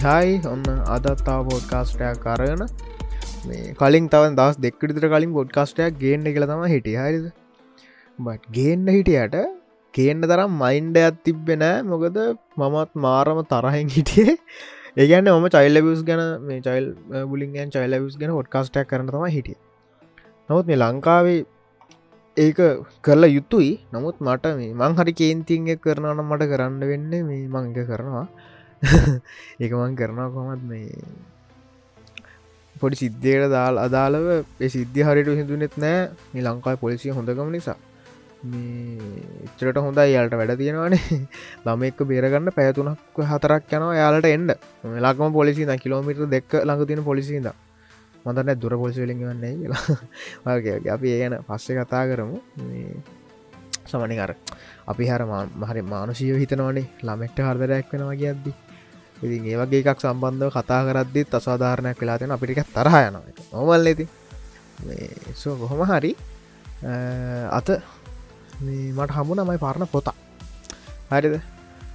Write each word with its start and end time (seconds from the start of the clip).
හයි 0.00 0.08
හයි 0.08 0.26
හයි 0.26 0.48
ඔන්න 0.50 0.62
අදත්තාව 0.94 1.48
පොඩ්කාස්ටයක් 1.48 2.20
කරන 2.24 2.62
මේ 3.48 3.72
කලින් 3.80 4.06
තව 4.12 4.28
දස් 4.38 4.56
දෙක්කටිතර 4.64 5.08
කලින් 5.14 5.32
පොඩ්කාස්ටයක් 5.38 5.98
ගේන්න 6.02 6.24
කියල 6.24 6.44
තම 6.50 6.62
හිටිය. 6.72 6.96
හරිද? 6.96 7.26
බට් 8.18 8.52
ගේන්න 8.52 8.86
හිටියට 8.96 9.36
කේන්න 9.94 10.22
තරම් 10.22 10.52
මයින්ඩ 10.62 10.96
ඇත් 11.02 11.18
තිබ්බෙන 11.24 11.64
මොකද 11.92 12.16
මමත් 12.56 12.90
මාරම 13.06 13.42
තරහෙන් 13.52 13.88
හිටියේ. 13.96 14.36
ඒගැන්න 14.96 15.30
ම 15.34 15.48
චයිල්ලබස් 15.56 16.04
ගැන 16.10 16.22
මේ 16.48 16.60
චයිල් 16.60 16.86
බුලින්ගෙන් 17.32 17.74
චයිල්ලබස් 17.76 18.16
ගැන 18.22 18.30
ොඩ්කාස්ටක් 18.30 18.88
කරන 18.92 19.06
තම 19.06 19.26
හිටිය. 19.36 19.58
නොත් 20.48 20.66
මේ 20.66 20.76
ලංකාවේ 20.76 21.44
ඒක 22.36 22.60
කරලා 23.02 23.34
යුතුයි. 23.38 23.80
නමුත් 23.92 24.16
මට 24.20 24.54
මේ 24.62 24.72
මං 24.72 24.96
හරි 25.00 25.12
කේන්තිංග 25.12 25.68
කරනවන 25.76 26.24
මට 26.30 26.50
කරන්න 26.54 26.80
වෙන්න 26.92 27.10
මේ 27.10 27.44
මංග 27.48 27.74
කරනවා. 27.74 28.28
ඒකමන් 29.60 29.94
කරනවා 29.96 30.30
කොමත් 30.30 30.64
මේ 30.64 30.88
පොඩි 32.76 32.96
සිද්ධයට 32.96 33.50
දාල් 33.50 33.78
අදාළව 33.78 34.26
සිද්ධ 34.68 35.00
හරිට 35.02 35.30
හිදුනෙත් 35.40 35.76
නෑ. 35.76 36.10
මේ 36.32 36.42
ලංකායි 36.42 36.80
පොලිසිය 36.80 37.12
හොඳකම 37.12 37.50
නිසා. 37.50 37.76
ඉචරට 38.42 39.78
හොඳ 39.78 40.00
යාලට 40.06 40.34
වැඩ 40.34 40.56
තියෙනවානේ. 40.56 41.02
ළම 41.64 41.82
එක්ක 41.82 42.00
බේරගන්න 42.08 42.52
පැයතුනක් 42.56 43.20
හතරක් 43.32 43.74
යනවා 43.78 43.96
යාලට 43.96 44.26
එන්ඩ 44.26 44.56
මෙලාකම 44.86 45.32
පොලිසි 45.32 45.68
කිලෝමිට 45.76 46.24
දෙක් 46.30 46.48
ළඟ 46.60 46.86
තියෙන 46.86 47.04
පොලිසිද 47.04 47.50
මතන 48.24 48.52
දුර 48.56 48.76
පොලිසිලින් 48.76 49.20
වන්නේ 49.20 49.54
කියලා. 49.56 49.84
අපි 50.94 51.12
ඒ 51.12 51.20
ගැන 51.20 51.36
පස්සෙ 51.44 51.76
කතා 51.76 52.04
කරමු. 52.06 52.40
සමනිකර 53.86 54.32
අපි 54.86 55.04
හර 55.06 55.22
මහරි 55.56 55.82
මානුෂීව 55.84 56.40
හිතනවනේ. 56.40 56.88
ළමෙක්ට 57.02 57.38
හර්දරයක් 57.40 57.92
වෙනවා 57.92 58.16
කියද්දී. 58.16 58.69
ඉතින් 59.22 59.46
ඒවගේ 59.46 59.82
එකක් 59.82 60.00
සම්බන්ධව 60.00 60.50
කතා 60.50 60.80
කරද්දි 60.86 61.20
අසාධාරණයක් 61.32 62.00
වෙලාතිෙන 62.00 62.30
අපිටික 62.30 62.64
තරහ 62.70 62.96
යන 63.00 63.16
නොමල් 63.52 63.72
ඇති 63.82 64.06
සෝ 65.34 65.54
කොහොම 65.56 65.82
හරි 65.86 66.12
අත 67.50 67.68
මට 68.60 69.10
හමුණ 69.10 69.46
මයි 69.46 69.58
පාරණ 69.58 69.86
පොතා. 69.86 70.14
හරිද? 71.10 71.40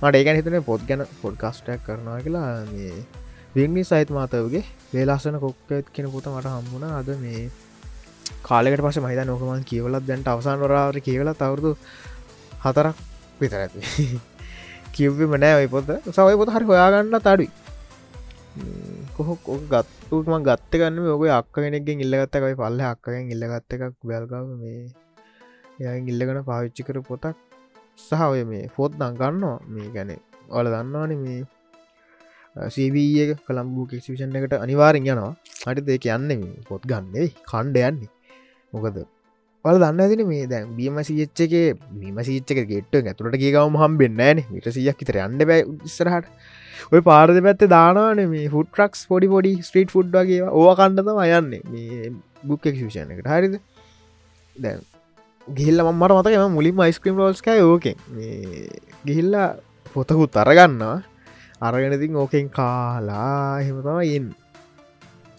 මට 0.02 0.16
ඒකැන 0.16 0.38
හිතන 0.38 0.58
පොත් 0.64 0.82
ගැන 0.84 1.06
පොඩ්කස්ටක් 1.22 1.86
කරනවා 1.86 2.20
කියලා. 2.22 2.66
මේ 2.68 2.94
විගනි 3.56 3.84
සයිත් 3.84 4.10
මාතවගේ 4.10 4.64
වේලාසන 4.94 5.40
කොක්කත් 5.40 5.90
කෙන 5.94 6.12
පොත 6.12 6.26
මට 6.28 6.48
හම්බුණ 6.48 6.86
අද 6.92 7.10
මේ 7.20 7.50
කාලෙකට 8.44 8.82
පස 8.82 9.00
මහිත 9.00 9.26
නොකමන් 9.26 9.66
කියවලත් 9.66 10.08
දැන්ට 10.08 10.28
අවසාන 10.28 10.60
වරාවට 10.60 11.06
කියවලා 11.08 11.36
තවරුදු 11.36 11.72
හතරක් 12.64 12.96
විතර 13.42 13.60
ඇති 13.60 13.82
කිව්වම 14.98 15.34
නෑ 15.44 15.56
ඔයි 15.60 15.70
පොත. 15.76 15.90
සවයි 16.18 16.36
පොත 16.42 16.50
හරි 16.56 16.66
හොයාගන්න 16.72 17.18
තඩුයි 17.28 17.50
කොහො 19.16 19.34
ගත්තුම 19.72 20.36
ගත්ත 20.48 20.72
ගන්න 20.82 21.10
ඔක 21.16 21.24
අක්ක 21.40 21.56
කෙනෙක්ගෙන් 21.56 22.04
ඉල්ලගත්තකයි 22.06 22.56
පල්ල 22.62 22.80
අක්කගෙන් 22.92 23.34
ඉල්ලගත්ත 23.34 23.76
එකක් 23.76 23.98
බැල්ගව 24.10 24.48
මේ 24.62 24.80
ය 25.80 25.86
ඉල්ලගන 26.12 26.40
පාවිච්චි 26.50 26.88
කර 26.88 27.00
පොතක් 27.10 27.36
සහ 28.06 28.24
ඔය 28.32 28.44
මේ 28.52 28.66
ෆොත් 28.76 28.92
දංගන්නවා 29.02 29.58
මේ 29.74 29.92
ගැන 29.96 30.12
ඔල 30.58 30.66
දන්නවාන 30.74 31.14
මේ 31.24 31.42
සීවීක 32.76 33.32
කළම්බූ 33.48 33.86
කිසිවිෂන් 33.92 34.36
එකට 34.38 34.54
අනිවාරෙන් 34.66 35.08
යනවා. 35.14 35.34
හටි 35.66 35.82
දෙක 35.90 36.06
යන්න 36.16 36.44
පොත් 36.70 36.82
ගන්නේ 36.92 37.28
කණ්ඩ 37.50 37.78
යන්නේ. 37.90 38.12
මොකද 38.74 38.98
පල 39.66 39.80
දන්න 39.82 40.02
ඇතින 40.04 40.22
මේ 40.32 40.46
දැන් 40.52 40.74
බීම 40.80 40.98
සිච්චක 41.08 41.54
බීම 42.02 42.18
සිච්චක 42.28 42.60
ගෙට්ට 42.72 43.00
ඇතුළට 43.02 43.38
කියකවම 43.44 43.78
හම්බෙන්න 43.84 44.22
න. 44.28 44.44
විට 44.54 44.70
සියක් 44.78 45.00
තර 45.10 45.18
අන්න 45.26 45.40
බැ 45.52 45.62
ඉස්සරහට. 45.90 46.28
ඔය 46.94 47.02
පාරද 47.10 47.40
පැත්තේ 47.48 47.72
දානන 47.76 48.22
මේ 48.34 48.52
ෆුටරක්ස් 48.56 49.08
පොඩි 49.12 49.32
පොඩි 49.34 49.54
ස්ට්‍රීට් 49.68 49.94
ෆුඩ් 49.96 50.14
වගේ 50.18 50.52
ඕ 50.60 50.70
කණ්ඩතම 50.82 51.24
යන්නේ 51.40 51.64
මේ 51.72 52.12
බුක් 52.44 52.70
එක්ෂෂණ 52.72 53.16
එකට. 53.16 53.32
හරිද? 53.34 53.58
දැන් 54.56 54.86
ගිල්ල 55.48 55.82
මට 55.88 56.14
මතකම 56.20 56.56
මුලින් 56.60 56.80
මයිස්ක්‍රීම් 56.82 57.20
රෝල්ස්කයි 57.24 57.66
ඕක 57.66 57.90
ගිහිල්ලා 59.08 59.50
පොතකුත් 59.94 60.42
අරගන්නවා. 60.44 60.96
අරගෙනතින් 61.62 62.16
ඕකෙන් 62.22 62.50
කාලා 62.52 63.66
හෙමතම 63.66 64.00
ඉන් 64.06 64.26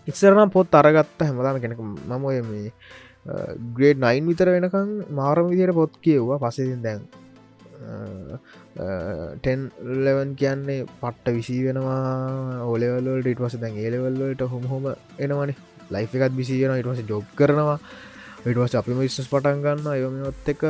ඉස්සරනම් 0.09 0.51
පොත් 0.51 0.75
අරගත්ත 0.75 1.21
හැමදාම 1.21 1.61
කෙනෙක 1.63 1.79
මම 1.79 2.25
ඔය 2.25 2.41
මේ 2.43 2.73
ග්‍රේඩ් 3.77 4.03
නයින් 4.07 4.25
විතර 4.31 4.49
වෙනකං 4.55 4.91
මාරම 5.21 5.47
විදියට 5.53 5.79
පොත් 5.79 5.95
කියව්වා. 6.05 6.43
පසසින් 6.43 6.83
දැන් 6.87 7.01
ටෙන්ලවන් 9.43 10.31
කියන්නේ 10.41 10.81
පට්ට 11.01 11.37
විසි 11.37 11.57
වෙනවා. 11.67 12.01
ඕලෙවල්ලට 12.71 13.31
ඉටවස 13.33 13.57
දැන් 13.63 13.79
ඒලෙවල්ලට 13.85 14.45
හොම 14.53 14.65
හොම 14.73 14.85
එනවන. 15.25 15.55
ලයිෆ 15.95 16.13
එකත් 16.17 16.37
විසිගෙන 16.41 16.77
ඉටවස 16.81 17.01
ජොබ් 17.13 17.25
කරනවා. 17.39 17.79
ඉටවස 18.51 18.77
අපිම 18.81 19.01
විශ්ස් 19.05 19.29
පටන් 19.33 19.65
ගන්න 19.65 19.89
යොමත් 20.03 20.53
එක 20.55 20.63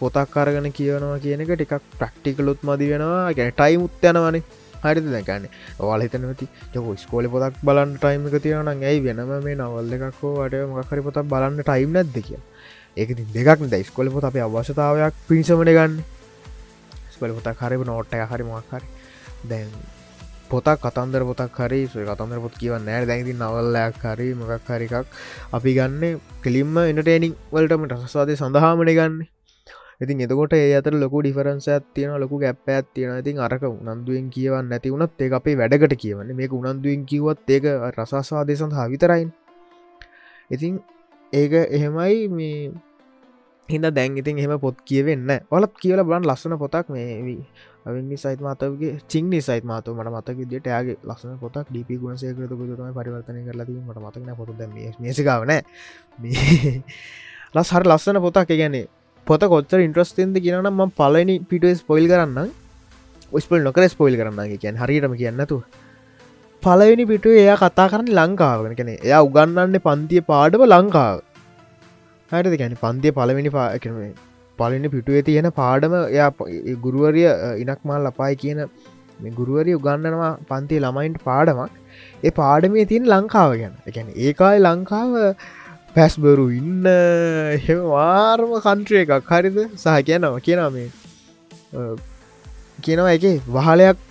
පොතක් 0.00 0.28
කරගන 0.34 0.68
කියනවා 0.78 1.22
කියන 1.24 1.44
එක 1.44 1.52
ටිකක් 1.54 1.84
ප්‍රක්ටිකලුත් 2.00 2.60
මදි 2.68 2.86
වෙනවා. 2.92 3.32
ගැන 3.38 3.52
ටයි 3.52 3.80
මුත්තයනවනේ 3.84 4.42
හරිත 4.84 5.10
දැකන්න 5.16 5.48
ඔවාල 5.78 6.04
හිතනති 6.04 6.46
යක 6.74 6.86
ස්කෝල 7.04 7.30
පොතක් 7.34 7.60
බලන්න 7.62 7.98
ටයිම 7.98 8.28
එක 8.28 8.36
තියෙනන 8.44 8.72
ඇයි 8.72 9.04
වෙනම 9.06 9.32
මේ 9.46 9.56
නවල්ල 9.56 9.92
එකක්කෝ 9.98 10.34
අට 10.44 10.56
මකරි 10.70 11.06
පොතක් 11.08 11.28
බලන්න 11.32 11.62
ටයිම් 11.62 11.92
නැද්ද? 11.92 12.16
කිය 12.20 12.40
ඒක 12.96 13.16
දෙකක් 13.32 13.60
ද 13.64 13.82
ස්කොල 13.84 14.08
පොත 14.10 14.24
අප 14.24 14.36
අවශ්‍යතාවයක් 14.36 15.14
පිණිසමන 15.28 15.64
ගන්න. 15.68 15.94
ස්කොල 17.14 17.32
පොතක් 17.32 17.58
හරි 17.58 17.76
නෝට්ට 17.80 18.14
හරි 18.30 18.44
මක්හරි 18.44 18.86
දැන් 19.44 19.68
පොතක් 20.50 20.76
කතන්දර 20.78 21.24
පොතක් 21.24 21.56
හරි 21.56 21.80
සුව 21.88 22.04
කතන්දර 22.04 22.40
පොත් 22.44 22.54
කියව 22.60 22.76
නෑ. 22.78 23.06
දැති 23.08 23.32
නවල්ලයක් 23.32 24.02
හරි 24.04 24.28
මොකක් 24.34 24.68
හරිකක් 24.68 25.06
අපි 25.56 25.70
ගන්න 25.72 26.20
කෙලින්ම 26.44 26.76
එනටේනිින් 26.82 27.32
වලටම 27.52 27.88
රසවාදය 27.88 28.36
සඳහාමන 28.36 28.92
ගන්නේ. 28.92 29.28
ඉතින් 30.02 30.22
එතකොට 30.24 30.54
ඒ 30.54 30.74
අතර 30.74 30.94
ලොකු 30.94 31.22
ඩිෆරන්ස 31.22 31.66
ඇත්තියන 31.68 32.14
ලොකු 32.16 32.36
ගැප් 32.38 32.68
ඇත්තියෙන 32.68 33.18
ඉතින් 33.18 33.38
අරක 33.38 33.62
උනන්දුවෙන් 33.64 34.30
කියවන්න 34.30 34.66
නැති 34.68 34.90
වුණත් 34.90 35.20
ඒ 35.20 35.30
අපේ 35.32 35.54
වැඩකට 35.54 35.94
කියවන්නේ. 35.96 36.34
මේක 36.34 36.52
උනන්දුවෙන් 36.52 37.02
කිවත් 37.06 37.50
ඒක 37.50 37.66
රසස්වාදය 37.92 38.54
සඳහා 38.54 38.86
විතරයින් 38.88 39.30
ඉතින් 40.50 40.80
ඒක 41.32 41.52
එහෙමයි 41.70 42.16
මේ 42.28 42.72
හිද 43.68 43.84
දැන් 43.90 44.18
ඉතින් 44.18 44.38
එහෙම 44.38 44.54
පොත් 44.58 44.76
කියවෙන්න 44.82 45.30
ඔලත් 45.48 45.72
කියල 45.74 46.00
බලන් 46.02 46.24
ලස්සන 46.24 46.54
පොතක් 46.58 46.90
මේ 46.90 47.36
අවිනි 47.86 48.16
සයිත් 48.16 48.40
මාතවගේ 48.40 48.98
චිංනි 49.08 49.38
සයිත් 49.40 49.64
මාතු 49.64 49.94
මට 49.94 50.10
මතක 50.10 50.38
දිට 50.46 50.66
යාගේ 50.66 50.98
ලස්සන 51.02 51.38
පොතක් 51.38 51.66
ඩිපි 51.68 51.94
ගුණසයකරත 51.96 52.52
ම 52.80 52.92
පරිවර්තනය 52.92 53.40
කරලදී 53.46 53.78
මට 53.80 53.98
මතකන 53.98 54.34
පොත 54.34 54.50
මේසිකාවන 55.00 55.52
ලස් 57.54 57.68
හර 57.70 57.84
ලස්සන 57.86 58.18
පොතක්. 58.18 58.50
ගැනේ 58.52 58.86
පොත 59.26 59.42
කොච්චර 59.52 59.78
ඉන්ට්‍රස්ටෙන්ද 59.86 60.36
කියනම් 60.44 60.68
ම 60.70 60.90
පලනි 61.00 61.34
පිටුව 61.50 61.78
ස්පොයිල් 61.80 62.06
කරන්න 62.12 62.48
ස්පල් 63.42 63.62
නොකර 63.66 63.84
ස්පොයිල් 63.92 64.16
කරන්න 64.20 64.56
කියන් 64.62 64.80
හරිටම 64.82 65.14
කියන්නතු 65.20 65.58
පලවෙනි 66.62 67.04
පිටුව 67.10 67.36
එයා 67.42 67.58
කතා 67.62 67.86
කරන්න 67.92 68.10
ලංකාවන 68.18 68.74
කෙනෙ 68.80 68.92
එයා 68.96 69.20
උගන්නන්න 69.28 69.78
පන්තිය 69.86 70.22
පාඩව 70.30 70.64
ලංකාව. 70.72 71.20
හයට 72.32 72.58
ගැන 72.62 72.76
පන්තිය 72.82 73.14
පලවෙනි 73.18 73.54
පාකන 73.58 74.00
පලනි 74.58 74.92
පිටුවේ 74.94 75.22
තියෙන 75.28 75.50
පාඩම 75.60 75.94
එයා 76.00 76.30
ගුරුවරිය 76.84 77.30
ඉනක් 77.62 77.80
මල් 77.88 78.04
ලපායි 78.08 78.40
කියන 78.42 78.60
ගුරුවරිය 79.38 79.78
උගන්නනවා 79.80 80.34
පන්තිය 80.50 80.82
ළමයින්ට 80.84 81.24
පාඩමක්. 81.28 81.72
ඒ 82.26 82.36
පාඩමේ 82.42 82.88
තියන් 82.92 83.10
ලංකාව 83.14 83.58
ගැන. 83.62 83.74
එකැන 83.88 84.14
ඒකායි 84.26 84.64
ලංකාව 84.68 85.12
පැස්බරු 85.94 86.46
ඉන්න. 86.52 86.86
එහෙම 86.86 87.82
වාර්ම 87.88 88.54
කන්ට්‍රිය 88.60 89.02
එකක්. 89.04 89.28
හරිද? 89.30 89.58
සහ 89.76 89.98
කියනව 90.08 90.40
කියනව 90.40 90.72
මේ 90.72 90.88
කියනව 92.78 93.06
එක 93.08 93.24
වහලයක් 93.48 94.08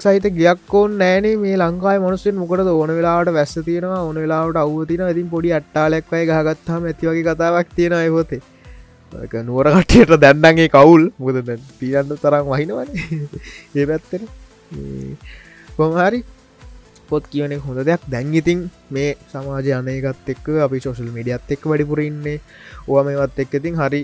සහිත 0.00 0.26
ගයක් 0.32 0.74
ඕන් 0.74 0.98
නෑනේ 0.98 1.36
මේ 1.36 1.56
ලංකායි 1.56 2.00
මනුස්සෙන් 2.00 2.36
මොකට 2.36 2.66
ඕන 2.70 2.90
වෙලාට 2.98 3.30
වැස්ස 3.32 3.54
තියෙනවා 3.60 4.00
ඕන 4.00 4.16
වෙලාට 4.16 4.56
අව්ව 4.56 4.88
තින 4.88 5.06
ඉතින් 5.06 5.30
පොඩි 5.30 5.54
අට්ටාලෙක්වයි 5.58 6.26
ගහගත්තාම 6.30 6.90
ඇතිවගේ 6.90 7.24
කතාවක් 7.28 7.70
තියෙන 7.76 7.96
අයහොතේ 8.00 8.42
නුවර 9.44 9.70
කට්ටියට 9.72 10.14
දැන්නගේ 10.18 10.68
කවුල්? 10.68 11.10
මුද 11.18 11.36
පියන්න 11.78 12.16
තරම් 12.16 12.46
වහිනවන. 12.46 12.88
ඒ 13.76 13.86
පැත්තෙන 13.86 14.22
කොමහරි 15.76 16.24
පොත් 17.10 17.24
කියනෙ 17.32 17.56
හොඳ 17.66 17.80
දෙයක්. 17.88 18.02
දැංගිතින් 18.12 18.60
මේ 18.94 19.10
සමාජ 19.32 19.68
අනයකත් 19.78 20.30
එක්ක 20.34 20.46
අපි 20.66 20.82
සෝශල් 20.84 21.10
මඩියත් 21.16 21.52
එක් 21.54 21.62
වැඩිපුර 21.70 22.00
ඉන්නේ. 22.08 22.38
ඕ 22.88 23.02
මේවත් 23.06 23.38
එක් 23.44 23.54
ඉතින් 23.58 23.76
හරි 23.80 24.00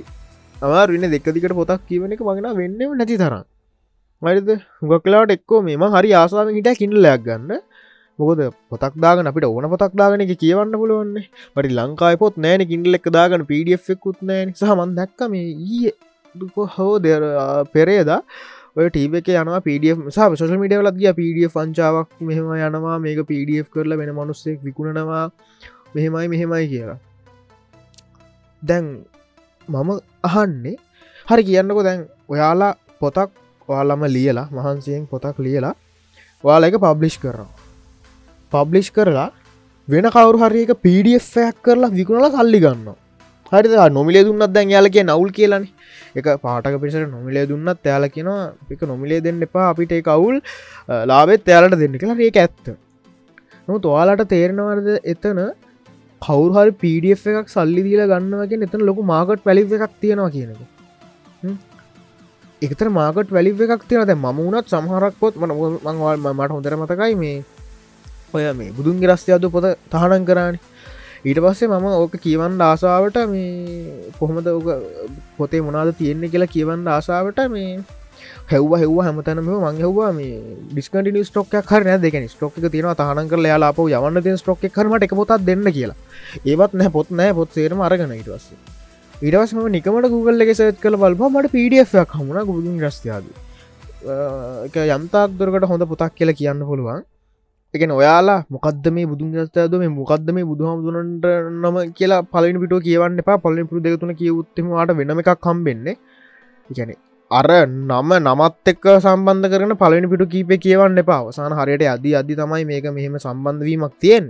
අමාර 0.56 0.86
වෙන්න 0.94 1.10
දෙක්කදිකට 1.14 1.56
පොතක් 1.60 1.82
කියවන 1.88 2.14
එක 2.14 2.22
මගෙන 2.28 2.50
වෙන්න 2.60 2.78
නැති 2.98 3.16
තරම්. 3.22 3.44
මරිද 4.22 4.48
හුගක්ලාට 4.82 5.34
එක්කෝ 5.36 5.60
මේම 5.68 5.84
හරි 5.96 6.10
ආසාාව 6.20 6.54
හිට 6.58 6.70
කින්නලයක් 6.80 7.24
ගන්න. 7.26 7.60
මොකද 8.18 8.40
පොතක් 8.70 8.94
දාගන 9.04 9.30
අපිට 9.30 9.48
ඕන 9.48 9.66
පොතක් 9.74 9.94
දාගන 10.00 10.24
එක 10.24 10.32
කියවන්න 10.42 10.76
පුළුවන්නේ. 10.82 11.26
මට 11.54 11.74
ලංකායි 11.78 12.20
පොත් 12.22 12.36
නෑන 12.44 12.64
කින්ඩල 12.70 12.98
එක් 12.98 13.08
දාගන 13.18 13.48
පඩක් 13.50 14.00
කුත්නෑ 14.06 14.46
සහමන් 14.60 14.96
දැක්ක 14.98 15.20
මේ 15.34 15.50
ඊය 15.66 15.92
දුක 16.34 16.56
හෝ 16.76 16.94
දෙර 17.06 17.22
පෙරේදා 17.74 18.20
ඔය 18.76 18.88
ටීබ 18.88 19.14
එක 19.18 19.28
යනවා 19.34 19.60
පඩ 19.66 20.10
සහ 20.14 20.36
සොල් 20.40 20.58
මිඩිය 20.62 20.82
ලත් 20.82 20.96
ගිය. 21.00 21.12
පඩිය 21.18 21.48
පංචාවක් 21.54 22.08
මෙහෙම 22.20 22.46
යනවා. 22.68 22.98
මේක 23.04 23.20
පඩF 23.30 23.68
කරල 23.74 23.96
වෙන 24.00 24.12
මනුස්සෙක් 24.18 24.58
විකුණනවා. 24.66 25.24
මෙහෙමයි 25.94 26.28
මෙහෙමයි 26.28 26.68
කියලා. 26.72 26.98
දැන් 28.62 28.84
මම 29.68 29.90
අහන්නේ 30.24 30.76
හරි 31.26 31.42
කියන්නකො 31.48 31.82
දැන් 31.82 32.06
ඔයාලා 32.28 32.72
පොතක් 33.00 33.30
ඔයාලම 33.68 34.02
ලියලා 34.16 34.48
මහන්සියෙන් 34.52 35.06
පොතක් 35.06 35.36
ලියලා 35.46 35.74
ඔයාල 36.44 36.64
එක 36.64 36.78
පබ්ලිෂ් 36.78 37.18
කරනවා. 37.18 37.52
පබ්ලිෂ් 38.52 38.88
කරලා 38.90 39.28
වෙන 39.88 40.06
කවරු 40.14 40.38
හරික 40.42 40.70
පඩFයක් 40.84 41.56
කරලා 41.64 41.94
විකුණල 41.98 42.30
සල්ලි 42.30 42.60
ගන්න 42.64 42.88
හරි 43.52 43.88
නොමිලේ 43.90 44.24
දුන්නත් 44.24 44.52
දැන් 44.52 44.70
යාලක 44.70 44.98
නවුල් 45.04 45.30
කියලන. 45.30 45.64
එක 46.16 46.28
පාටක 46.42 46.76
පිසට 46.82 47.08
නොමිලේ 47.08 47.46
දුන්නත් 47.46 47.82
යාල 47.84 48.06
කියෙනවා 48.08 48.52
එක 48.70 48.82
නොමිලේ 48.82 49.20
දෙන්න 49.20 49.42
එපා 49.42 49.70
අපිට 49.72 49.96
කවුල් 50.02 50.36
ලාබෙත් 51.04 51.48
එයාලට 51.48 51.80
දෙන්න. 51.82 51.98
කියලා 51.98 52.20
ඒක 52.20 52.36
ඇත්ත. 52.36 52.76
නො 53.68 53.78
තුවාලට 53.78 54.28
තේරෙනවර්ද 54.28 54.88
එතන 55.04 55.40
කවුරු 56.22 56.52
හරි 56.56 56.72
පඩF 56.74 57.24
එකක් 57.32 57.48
සල්ලි 57.48 57.82
දීල 57.86 58.04
ගන්නවගේ 58.12 58.62
එතන 58.66 58.86
ලොකු 58.88 59.02
මාගට් 59.04 59.44
පැලි 59.44 59.66
එකක් 59.78 59.92
තියෙනවා 60.00 60.30
කියනක 60.30 60.60
එතර 62.62 62.88
මාගට 62.90 63.30
වැලි 63.30 63.52
එකක් 63.66 63.84
තියෙනද 63.88 64.12
ම 64.14 64.26
වුණත් 64.38 64.68
සමහරක්කොත් 64.68 65.36
මන 65.36 65.52
මංවල් 65.80 66.18
මට 66.30 66.50
හොඳර 66.50 66.76
මතකයි 66.76 67.14
මේ 67.16 67.38
ඔය 68.34 68.44
මේ 68.52 68.70
බුදුන්ගේ 68.70 69.08
රස්්‍යයාද 69.08 69.46
පොත 69.50 69.66
තහනන් 69.90 70.26
කරන්න 70.28 70.58
ඊට 71.24 71.40
පස්සේ 71.44 71.68
මම 71.68 71.86
ඕක 71.92 72.14
කියවන්න 72.24 72.60
ආසාාවට 72.62 73.16
මේ 73.28 74.10
කොහොමද 74.18 74.46
ඕක 74.48 74.68
පොතේ 75.38 75.60
මොනාද 75.60 75.90
තියෙන්නේ 75.98 76.32
කියලා 76.34 76.52
කියවන්න 76.54 76.88
ආසාාවට 76.88 77.40
මේ 77.54 77.72
හැව 78.52 78.72
හෙව 78.82 78.96
හැමතනම 79.04 79.50
මං 79.56 79.82
හවා 79.82 80.10
මේ 80.12 80.40
ඩිස්කට 80.70 81.20
ස්ටොක් 81.28 81.54
හර 81.72 82.00
දෙක 82.04 82.16
ස්ටොක් 82.30 82.56
තියන 82.66 82.90
තහන 83.00 83.30
කර 83.32 83.44
යාලාප 83.50 83.84
යවන්න 83.84 84.22
ති 84.26 84.36
ස්ටොක් 84.42 84.64
කරමට 84.76 85.06
එක 85.06 85.14
පොතත් 85.20 85.36
දෙන්න 85.44 85.64
කියලා. 85.76 85.98
ඒවත් 86.44 86.72
නෑ 86.74 86.90
පොත් 86.90 87.12
නෑ 87.12 87.34
පොත් 87.34 87.52
සේරම 87.52 87.84
අරගෙන 87.88 88.16
ඉටවස්සේ 88.16 88.58
ඉඩවස්ම 89.20 89.62
නිකමට 89.68 90.08
Google 90.08 90.40
එක 90.42 90.56
සත් 90.56 90.80
කළ 90.82 90.96
බල්බ 90.96 91.22
මට 91.28 91.52
පඩක් 91.52 92.18
හමුණ 92.18 92.44
ගුදුන් 92.48 92.80
රස්තියාද 92.80 93.26
එක 94.66 94.76
යම්තාක් 94.88 95.36
දුරකට 95.38 95.68
හොඳ 95.68 95.84
පොතක් 95.90 96.14
කියලා 96.16 96.38
කියන්න 96.38 96.64
පුළුවන්. 96.64 97.04
එකන 97.74 97.92
ඔයාලා 97.92 98.40
මොකද 98.48 98.86
මේ 98.90 99.06
බුදුන් 99.06 99.30
රස්තයද 99.36 99.74
මේ 99.82 99.90
මොකක්ද 99.90 100.28
මේ 100.30 100.44
බුදුහාමුදුරන්ට 100.44 101.26
නම 101.54 101.76
කියලා 101.92 102.22
පලින් 102.24 102.56
පිට 102.62 102.74
කියවන්න 102.86 103.20
එපා. 103.22 103.38
පලින් 103.38 103.68
පුරු 103.68 103.80
දෙතුන 103.80 104.12
කියවුත්තමට 104.14 104.96
වෙනම 104.98 105.22
එකක් 105.22 105.38
කම්බෙන්නේ 105.38 105.96
එකන 106.70 106.90
අර 107.30 107.50
නම 107.68 108.10
නමත් 108.18 108.66
එක්ක 108.66 108.84
සම්බන්ධ 108.98 109.50
කරන 109.52 109.74
පලනි 109.76 110.10
පිටු 110.12 110.26
කීපය 110.26 110.58
කියවන්න 110.58 110.98
එපා. 110.98 111.20
අවසාන 111.22 111.54
හරියට 111.54 111.86
අදි 111.86 112.10
අදි 112.14 112.34
තමයි 112.34 112.64
මේක 112.64 112.86
මෙහෙම 112.90 113.14
සම්බන්ධවීමක් 113.18 113.94
තියෙන් 114.02 114.24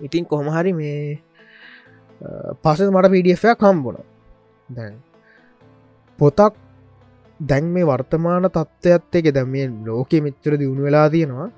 ඉතින් 0.00 0.24
කොහොමහරි 0.24 0.72
මේ 0.72 1.00
පස 2.62 2.80
මට 2.86 3.12
පිඩියෆයක් 3.14 3.56
කම්බුණ 3.56 4.04
දැන් 4.68 4.94
පොතක් 6.18 6.54
දැන් 7.40 7.64
මේ 7.68 7.84
වර්තමාන 7.84 8.48
තත්ත්වයක්ත් 8.48 9.16
එක 9.18 9.26
දැම 9.32 9.48
මේ 9.48 9.66
ලෝකෙ 9.86 10.20
මිත්‍ර 10.20 10.52
දියුණු 10.60 10.82
වෙලා 10.82 11.08
තියෙනවා. 11.08 11.48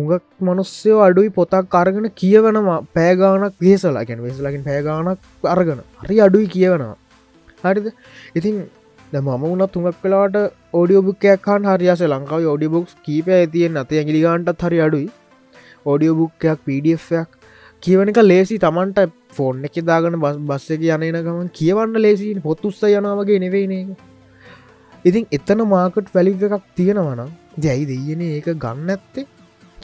හුඟක් 0.00 0.24
මනුස්සයෝ 0.40 0.98
අඩුයි 1.06 1.30
පොතක් 1.30 1.74
අරගෙන 1.80 2.08
කියවනවා. 2.20 2.80
පෑගානක් 2.96 3.54
වේසලා 3.60 4.04
ගැන 4.08 4.20
වෙසලකින් 4.26 4.66
පෑගානක් 4.68 5.48
අරගෙන. 5.54 5.80
හරි 6.02 6.18
අඩුයි 6.26 6.48
කියවනවා. 6.54 6.96
හරිද? 7.64 7.86
ඉතින් 8.34 8.56
ද 9.12 9.16
මම 9.16 9.44
වුණත් 9.44 9.72
තුඟක් 9.74 10.02
කලාට 10.02 10.36
ඕඩියෝ 10.74 11.06
බුක්කයක්කාන් 11.08 11.70
හරියාස 11.70 12.04
ලංකාව 12.08 12.50
ෝඩිය 12.52 12.70
බොක්ස් 12.76 12.92
කීපය 13.06 13.32
ඇතියෙන් 13.32 13.80
අත 13.82 13.92
ඇගිලිගාන්ටත් 13.94 14.66
හරි 14.66 14.78
අඩුයි. 14.86 15.08
ඕඩියෝ 15.86 16.18
බුක්කයක් 16.20 16.60
පඩFයක් 16.66 17.28
කියවනක 17.82 18.20
ලේසි. 18.22 18.54
තමන්ට 18.58 19.10
ෆෝන් 19.36 19.66
එක 19.66 19.82
දාගන 19.90 20.20
බස් 20.24 20.38
බස්ස 20.48 20.70
එක 20.76 20.86
යනන 20.88 21.20
ගමන් 21.26 21.50
කියවන්න 21.58 22.00
ලේසි. 22.06 22.30
පොත් 22.46 22.64
උස්ස 22.64 22.86
යනාවගේ 22.90 23.42
නෙවෙයින 23.46 23.76
එක 23.80 24.08
ඉතින් 25.04 25.26
එතන 25.32 25.60
මාකට් 25.66 26.08
වැලි 26.14 26.32
එකක් 26.46 26.64
තියෙනවනම් 26.76 27.30
ජැයි 27.58 27.84
දෙයන 27.90 28.22
ඒක 28.26 28.48
ගන්න 28.64 28.90
ඇත්තේ 28.94 29.24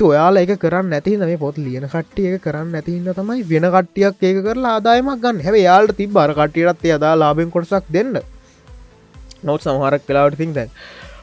ඔයාල 0.02 0.36
එක 0.36 0.52
කරන්න 0.60 0.90
නැති 0.90 1.16
මේ 1.16 1.36
පොත් 1.36 1.56
ලියන 1.58 1.88
කට්ටිය 1.88 2.34
එක 2.34 2.42
කරන්න 2.42 2.72
නැතින්න 2.72 3.08
තමයි 3.18 3.42
වෙන 3.50 3.66
කට්ටියක් 3.74 4.22
ඒක 4.22 4.38
කරලා 4.46 4.72
ආදායමක් 4.76 5.20
ගන්න. 5.22 5.40
හැව 5.46 5.56
යාල්ට 5.56 5.96
ති 5.96 6.06
බර 6.06 6.32
කටියටත් 6.34 6.84
අදා 6.96 7.14
ලාබෙන් 7.16 7.50
කොටසක් 7.50 7.86
දෙන්න. 7.92 8.18
නොත් 9.42 9.60
සමහරක් 9.62 10.02
කලාවට 10.08 10.38
තින් 10.38 10.52
දැන් 10.54 10.70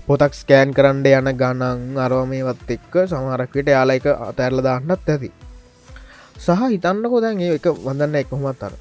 පොතක් 0.07 0.33
ස්කෑන් 0.33 0.73
කරන්න 0.73 1.05
යන 1.05 1.29
ගණන් 1.41 1.97
අරවමේවත් 1.97 2.71
එක්ක 2.75 2.93
සමහරක්කට 3.11 3.69
යාලා 3.75 3.99
එක 3.99 4.07
අතැරල 4.29 4.61
දාන්නත් 4.61 4.91
ඇති. 4.91 5.31
සහ 6.37 6.65
හිතන්නකො 6.71 7.21
දැන් 7.21 7.39
ඒ 7.41 7.53
එක 7.59 7.67
වඳන්න 7.85 8.19
එක්කොමත් 8.21 8.63
අර 8.63 8.73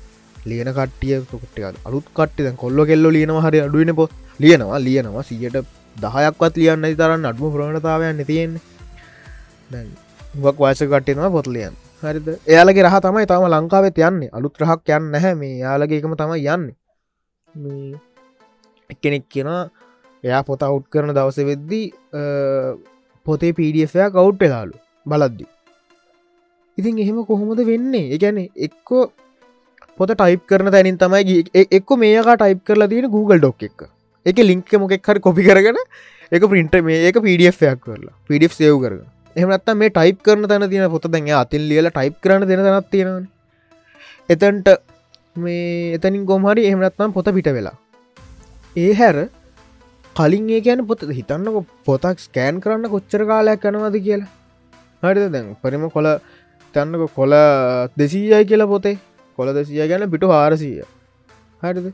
ලියන 0.44 0.72
කට්ටිය 0.72 1.20
කුට්ටිය 1.30 1.68
අලුත් 1.86 2.06
කට්ටි 2.16 2.48
දැන් 2.48 2.56
කොල්ල 2.56 2.86
කෙල්ල 2.86 3.06
ලියනව 3.16 3.38
හරි 3.44 3.60
අඩුවන 3.66 3.94
පොත් 3.94 4.12
ලියනවා 4.40 4.80
ලියනවා. 4.80 5.22
සියට 5.22 5.56
දහයක්වත් 5.96 6.54
ලියන්න 6.56 6.94
තරන්න 6.96 7.28
අඩුම 7.30 7.52
ප්‍රණතාවයන්න 7.54 8.26
තියෙන්නේ. 8.26 8.71
ක් 10.54 10.58
වාස 10.62 10.80
කට්ටනවා 10.82 11.30
පොත් 11.36 11.48
ලියන් 11.54 11.74
හරිද? 12.02 12.28
එයාලගේ 12.52 12.84
රහ 12.86 12.96
තමයි 13.06 13.26
තම 13.30 13.44
ලංකාවෙත් 13.54 13.98
යන්නේ 14.08 14.30
අලුත් 14.36 14.54
රහක් 14.62 14.88
යන්න 14.96 15.10
නැහැ. 15.14 15.34
මේ 15.40 15.54
යාලගේ 15.64 15.98
එකම 16.00 16.14
තමයි 16.22 16.48
යන්නේ. 16.54 16.76
එක්කෙනෙක් 18.92 19.24
කියෙනවා 19.32 19.62
එයා 20.28 20.42
පොත 20.48 20.62
අවුට් 20.68 20.86
කරන 20.92 21.14
දවස 21.16 21.38
වෙද්දී 21.50 21.86
පොතේ 23.26 23.52
පඩFයක් 23.58 24.20
අවුට් 24.22 24.38
වෙලාලු. 24.44 24.76
බලද්දි. 25.10 25.46
ඉතින් 26.78 26.98
එහෙම 27.04 27.18
කොහොමද 27.30 27.60
වෙන්නේ? 27.70 28.06
එකැන 28.16 28.38
එක්කෝ 28.66 29.02
පොත 29.98 30.10
ටයිප් 30.18 30.42
කරන 30.50 30.70
තැනින් 30.74 30.98
තමයි 31.02 31.38
එක්ක 31.78 31.90
මේක 32.02 32.28
ටයිප් 32.42 32.60
කරලා 32.68 32.90
තියෙන 32.92 33.10
Google 33.16 33.40
ඩොක් 33.42 33.62
එක. 33.68 33.80
එක 34.26 34.36
ලිංක 34.50 34.70
මොකෙක් 34.82 35.06
හරි 35.08 35.20
කොපි 35.26 35.42
කරගෙන 35.48 35.78
එක 36.36 36.42
පින්ට 36.52 36.74
මේ 36.86 37.08
එක 37.08 37.16
පඩFයක් 37.24 37.80
කරලා. 37.86 38.14
පිඩ 38.28 38.50
සේව් 38.58 38.76
කරන 38.84 39.02
එහමනත්ත 39.36 39.68
මේ 39.74 39.90
ටයිප් 39.90 40.18
කරන 40.22 40.48
තැන 40.48 40.64
තියෙන 40.70 40.90
පොත 40.90 41.06
දැන් 41.08 41.28
අතිල් 41.34 41.62
ලියල 41.70 41.88
ටයිප් 41.90 42.16
කරන 42.20 42.46
දෙන 42.48 42.64
තැනත් 42.66 42.90
තියෙනවන. 42.90 43.24
එතන්ට 44.28 44.68
මේ 45.36 45.94
එතනින් 45.96 46.26
ගොමහරි 46.26 46.66
එහමනත්නම් 46.70 47.12
පොත 47.12 47.30
පිට 47.36 47.48
වෙලා. 47.48 47.76
ඒ 48.76 48.92
හැර 48.94 49.16
කලින් 50.16 50.50
ඒ 50.50 50.60
ගැන 50.60 50.86
පොත 50.86 51.06
හිතන්නක 51.18 51.56
පොතක් 51.84 52.18
ස්කෑන් 52.18 52.60
කරන්න 52.60 52.92
කොච්චර 52.94 53.24
කාලයක් 53.24 53.64
යනවාද 53.64 53.96
කියලා. 54.06 54.30
හරිද? 55.02 55.24
දැන් 55.32 55.56
පරිම 55.62 55.88
කොල 55.90 56.08
තන්නක 56.74 57.10
කොල 57.14 57.32
දෙසීයයි 57.96 58.44
කියලා 58.44 58.72
පොතේ. 58.74 58.96
කොල 59.38 59.48
දෙසිය 59.54 59.88
ගැන 59.88 60.10
පිටු 60.10 60.28
හාරසීය. 60.28 60.84
හරිද? 61.62 61.92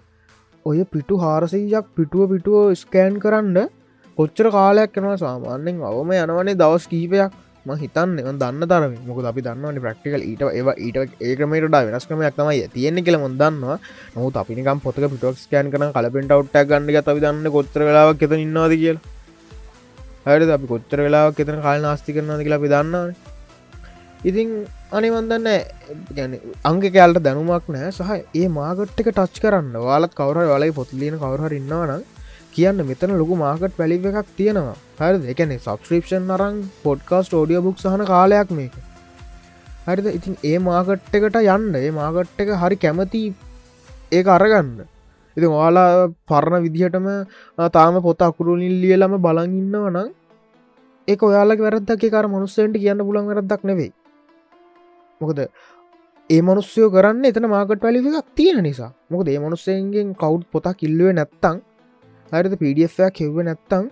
ඔය 0.67 0.79
පිටු 0.87 1.15
හාරසීයක් 1.19 1.87
පිටුව 1.97 2.31
පිටුව 2.33 2.75
ස්කෑන් 2.75 3.23
කරන්න 3.23 3.69
කොච්චර 4.19 4.47
කාලයක් 4.57 4.91
කෙනවා 4.95 5.19
සාමාන්‍යෙන් 5.25 5.77
අවම 5.91 6.11
යනවනේ 6.15 6.59
දවස් 6.63 6.87
කීපයක්. 6.93 7.35
ම 7.67 7.71
හිතන්න 7.83 8.17
දන්න 8.41 8.65
තරම. 8.71 8.93
මොක 9.09 9.19
අපි 9.31 9.41
දන්නවන 9.47 9.79
ප්‍රක්ටිකල් 9.85 10.23
ඊට 10.31 10.43
ඒවා 10.49 10.75
ඊට 10.85 10.97
ඒකමට 11.29 11.77
වෙනස්කමයක් 11.89 12.35
තමයි 12.39 12.65
තියෙන්නේ 12.75 13.05
කියල 13.07 13.19
මොදන්නවා 13.25 13.79
නොත් 14.17 14.41
අපිනිකම් 14.43 14.83
පොතක 14.87 15.07
පිටක් 15.13 15.39
ස්කෑන් 15.45 15.71
කරන 15.73 15.95
කලපෙන්ට 15.97 16.35
අවට්ට 16.35 16.69
ගන්න 16.71 16.99
අපි 17.13 17.21
දන්න 17.27 17.55
කොච්චර 17.57 17.81
වෙලාවක් 17.89 18.27
එත 18.27 18.37
ඉන්නවාද 18.47 18.75
කියලා. 18.83 19.03
හරි 20.27 20.51
අපි 20.59 20.67
කොච්චර 20.73 20.99
වෙලාවක් 21.07 21.41
එතන 21.45 21.63
කාල 21.67 21.79
නාස්ති 21.87 22.17
කරනද 22.17 22.43
කියලා 22.45 22.61
අපි 22.63 22.75
දන්නවනේ. 22.75 23.17
ඉතින් 24.29 24.49
අනිවන්දන්න 24.97 25.49
ගැන 26.17 26.33
අංග 26.69 26.81
කෑල්ට 26.85 27.25
දැනුමක් 27.27 27.67
නෑ 27.75 27.91
සහ 27.97 28.11
ඒ 28.41 28.49
මාගට් 28.61 29.01
එක 29.03 29.11
ටච් 29.15 29.43
කරන්න 29.45 29.75
වාලත් 29.89 30.13
කවර 30.21 30.39
වලයි 30.55 30.79
පොත්ලියන 30.79 31.21
කවරහර 31.23 31.61
ඉන්නවන 31.61 32.01
කියන්න 32.53 32.83
මෙතන 32.91 33.15
ලොකු 33.21 33.35
මාකට් 33.45 33.75
පැලි 33.79 33.97
එකක් 34.11 34.29
තියෙනවා. 34.39 34.77
හරි 34.99 35.31
එකන 35.33 35.55
සබස්ක්‍රපෂන් 35.57 36.31
අරං 36.37 36.57
පොඩ්කාස්ට 36.85 37.35
ෝඩිය 37.39 37.61
බුක් 37.67 37.79
සහන 37.79 38.05
කාලයක් 38.13 38.51
මේක. 38.59 38.75
හරිද? 39.87 40.07
ඉතින් 40.19 40.35
ඒ 40.45 40.59
මාකට් 40.59 41.15
එකට 41.19 41.39
යන්න. 41.41 41.75
ඒ 41.77 41.91
මාකට් 41.99 42.41
එක 42.43 42.51
හරි 42.63 42.77
කැමති 42.85 43.23
ඒ 44.13 44.23
අරගන්න. 44.37 44.71
ඉති 45.37 45.47
වාලා 45.55 46.11
පරණ 46.29 46.65
විදිහටම 46.67 47.09
තාම 47.77 48.03
පොත 48.03 48.23
අකුරුලින් 48.23 48.75
ලියලම 48.83 49.15
බලඟන්නවනම් 49.25 50.09
ඒ 51.09 51.17
ඔයාලක 51.29 51.61
වැරද්දක්. 51.67 52.05
කාර 52.15 52.27
මනුස්සෙන්ට 52.35 52.77
කියන්න 52.83 53.07
පුලන් 53.09 53.27
වැරදක් 53.31 53.63
නෙවෙයි. 53.71 53.93
මොකද 55.21 55.39
ඒ 56.31 56.41
මනුස්සයෝ 56.43 56.91
කරන්න 56.95 57.25
එතන 57.31 57.47
මාකට 57.55 57.83
වැලි 57.83 58.05
එකක් 58.11 58.29
තියෙන 58.37 58.63
නිසා. 58.69 58.93
මොකද 59.13 59.29
ඒ 59.29 59.39
මනුස්සයන්ගෙන් 59.39 60.09
කවු් 60.23 60.37
පොතා 60.53 60.75
කිල්ලුව 60.81 61.13
නැත්තං 61.15 61.59
හරිද? 62.33 62.55
පඩFයක් 62.63 63.13
කෙව්ව 63.19 63.37
නැත්තං 63.49 63.85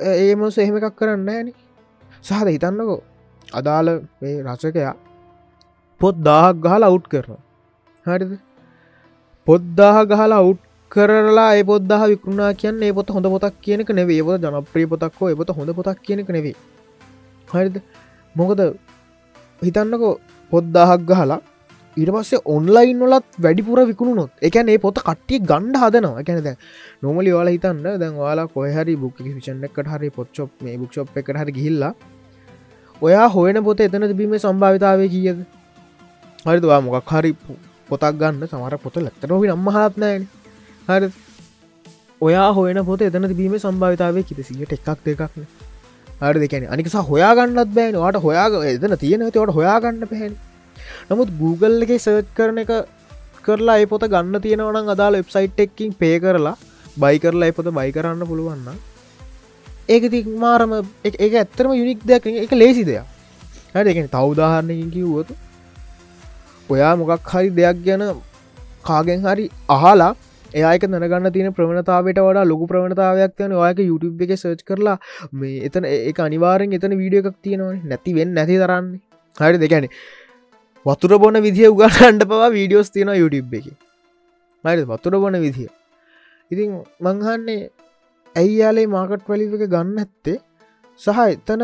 ඒ 0.00 0.32
මනුස 0.38 0.58
එහෙම 0.62 0.76
එකක් 0.78 0.96
කරන්න 0.98 1.28
ෑන 1.34 1.48
සහද 2.22 2.48
හිතන්නකෝ. 2.54 3.00
අදාළ 3.58 3.88
මේ 4.20 4.36
රචකයා 4.46 4.94
පොත් 6.00 6.16
දාහක් 6.28 6.56
ගහල 6.64 6.88
අවුට් 6.88 7.06
කරන 7.12 7.38
හරිද? 8.06 8.32
පොද්දාහ 9.46 9.96
ගහලා 10.10 10.40
අවුට් 10.42 10.60
කරලා 10.90 11.50
ඒ 11.58 11.64
පොද්දාහ 11.70 12.02
විකුණා 12.12 12.50
කියන්න 12.60 12.82
ඒ 12.86 12.92
පොත 12.98 13.10
හොඳ 13.14 13.26
පොතක් 13.34 13.54
කියනක 13.64 13.90
නෙවේ 13.98 14.22
පොත 14.28 14.44
ජනප්‍රිය 14.44 14.86
පොතක්කෝ 14.92 15.28
එපොත 15.34 15.50
හොඳ 15.58 15.70
පොතක් 15.78 15.98
කියනක 16.06 16.30
නෙවේ 16.36 16.56
හරිද? 17.48 17.76
මොකද 18.34 18.60
හිතන්නකෝ 19.62 20.14
පොද්දාහක් 20.52 21.02
ගහලා 21.10 21.40
ඊට 21.98 22.10
පස්සේ 22.14 22.40
ඔන්ලයින් 22.54 23.00
වලත් 23.02 23.28
වැඩිපුර 23.44 23.80
විකුණුනොත් 23.90 24.44
එකන 24.48 24.68
ඒ 24.72 24.78
පොත 24.84 24.98
කට්ටිය 25.08 25.38
ගණ්ඩ 25.50 25.76
හදනවා. 25.82 26.20
එකැන 26.22 26.44
දැ 26.46 26.56
නොමලි 27.02 27.30
වාලා 27.36 27.54
හිතන්න 27.56 27.86
දැන් 28.02 28.14
වාලා 28.22 28.46
කොහරි 28.54 28.94
බුක් 29.02 29.16
විෂන් 29.26 29.64
එකට 29.68 29.88
හරි 29.94 30.10
පොච්චොප් 30.18 30.50
මේ 30.64 30.76
බුක්ෂප් 30.82 31.16
එකට 31.20 31.40
හරි 31.42 31.56
ගිහිල්ලා 31.58 31.92
ඔයා 33.02 33.28
හොයන 33.36 33.62
පොත 33.68 33.80
එතන 33.86 34.08
තිබීම 34.10 34.34
සම්භාවිතාවය 34.44 35.08
කියද? 35.14 35.38
හරිතුවා 36.48 36.80
මොකක් 36.86 37.14
හරි 37.14 37.32
පොතක් 37.88 38.14
ගන්න 38.20 38.50
සමර 38.50 38.74
පොත 38.84 38.96
ලැක්තරෝහි 39.06 39.54
නම්මහත්නෑන 39.54 40.28
හරි 40.90 41.08
ඔයා 42.20 42.50
හොයන 42.58 42.78
පොත 42.90 43.06
එතන 43.08 43.30
තිබීම 43.32 43.54
සම්භාවිතාවය 43.64 44.26
කිතසිට 44.28 44.76
එකක් 44.76 44.88
දෙකක්න 45.06 45.48
හරි 46.20 46.38
දෙකැන 46.44 46.68
අනිකසා 46.74 47.02
හොයාගන්නත් 47.10 47.70
බෑන. 47.76 47.96
වාට 48.04 48.20
හොයාග 48.26 48.52
එතන 48.74 48.94
තියෙන 49.02 49.20
තවට 49.26 49.56
හොයාගන්න 49.58 50.06
පැහැන් 50.12 50.34
නමුත් 51.10 51.34
Google 51.40 51.82
එක 51.84 51.94
සර්ච් 51.96 52.28
කරන 52.34 52.58
එක 52.58 52.72
කරලා 53.42 53.78
ඒ 53.78 53.86
පොත 53.86 54.06
ගන්න 54.06 54.42
තියෙනවන 54.42 54.94
අදාළ 54.94 55.18
වෙබ්සයිට් 55.20 55.60
එක්කින් 55.60 55.92
පේ 55.94 56.16
කරලා 56.20 56.56
බයි 56.96 57.18
කරලා 57.18 57.52
පොත 57.52 57.74
බයි 57.74 57.90
කරන්න 57.92 58.30
පුළුවන්න 58.30 58.78
ඒක 59.88 60.10
ති 60.10 60.20
මාරම 60.38 60.72
එක 61.04 61.20
ඇත්තරම 61.34 61.72
යුනික් 61.74 62.00
දෙයක් 62.04 62.26
එක 62.38 62.52
ලේසි 62.54 62.84
දෙයක්. 62.84 63.04
හැටගෙන 63.74 64.08
තවදාහරණයකින් 64.08 64.90
කිව්වතු 64.90 65.34
ඔයා 66.68 66.94
මොකක් 66.96 67.30
හරි 67.32 67.50
දෙයක් 67.52 67.84
ගැන 67.84 68.02
කාගෙන් 68.84 69.20
හරි 69.22 69.44
අහලා 69.68 70.12
ඒක 70.52 70.82
දැනගන්න 70.84 71.32
තියෙන 71.32 71.52
ප්‍රවණතාවට 71.52 72.18
වඩා 72.18 72.44
ලොකු 72.44 72.66
ප්‍රවණතාවයක් 72.66 73.42
යන 73.46 73.52
ඔයක 73.54 73.80
YouTube 73.80 74.24
එක 74.24 74.32
සර්ච් 74.36 74.62
කරලා 74.64 74.96
මේ 75.32 75.64
එතන 75.66 75.84
ඒ 75.86 76.12
අනිවාරෙන් 76.18 76.72
එතන 76.72 76.96
වීඩිය 77.00 77.20
එකක් 77.22 77.36
තියෙනවා 77.42 77.74
නැතිවෙන් 77.84 78.34
නැති 78.34 78.56
දරන්නේ 78.56 79.00
හරි 79.36 79.58
දෙකැන 79.58 79.88
වතුර 80.86 81.12
බොන 81.22 81.36
විදිහ 81.46 81.68
උගන්නන්ට 81.72 82.24
පවා 82.30 82.48
වීඩියෝස් 82.56 82.90
තියෙන 82.94 83.10
YouTube 83.20 83.58
එක. 83.58 83.66
හරි 84.64 84.84
වතුර 84.92 85.14
බොන 85.22 85.36
විදිහ 85.44 85.68
ඉතින් 86.50 86.70
මංහන්නේ 87.06 87.70
ඇයි 88.36 88.56
යාලේ 88.62 88.86
මාකට් 88.96 89.28
වලික 89.28 89.54
ගන්න 89.74 89.98
ඇත්තේ 90.04 90.38
සහ 91.00 91.18
එතන 91.34 91.62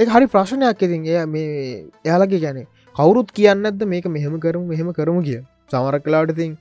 හරි 0.00 0.26
ප්‍රශ්නයක් 0.34 0.82
ඉතින්. 0.86 1.02
එය 1.06 1.26
මේ 1.26 1.90
එයාලගේ 2.06 2.40
ගැනේ 2.44 2.66
කවුරුත් 2.96 3.30
කියන්න 3.36 3.68
ඇද 3.70 3.82
මේක 3.92 4.06
මෙහෙම 4.16 4.34
කරමු 4.44 4.64
මෙහෙම 4.72 4.88
කරමු 4.98 5.20
කිය 5.28 5.40
සමරක් 5.70 6.04
කලාට 6.06 6.34
තින් 6.40 6.52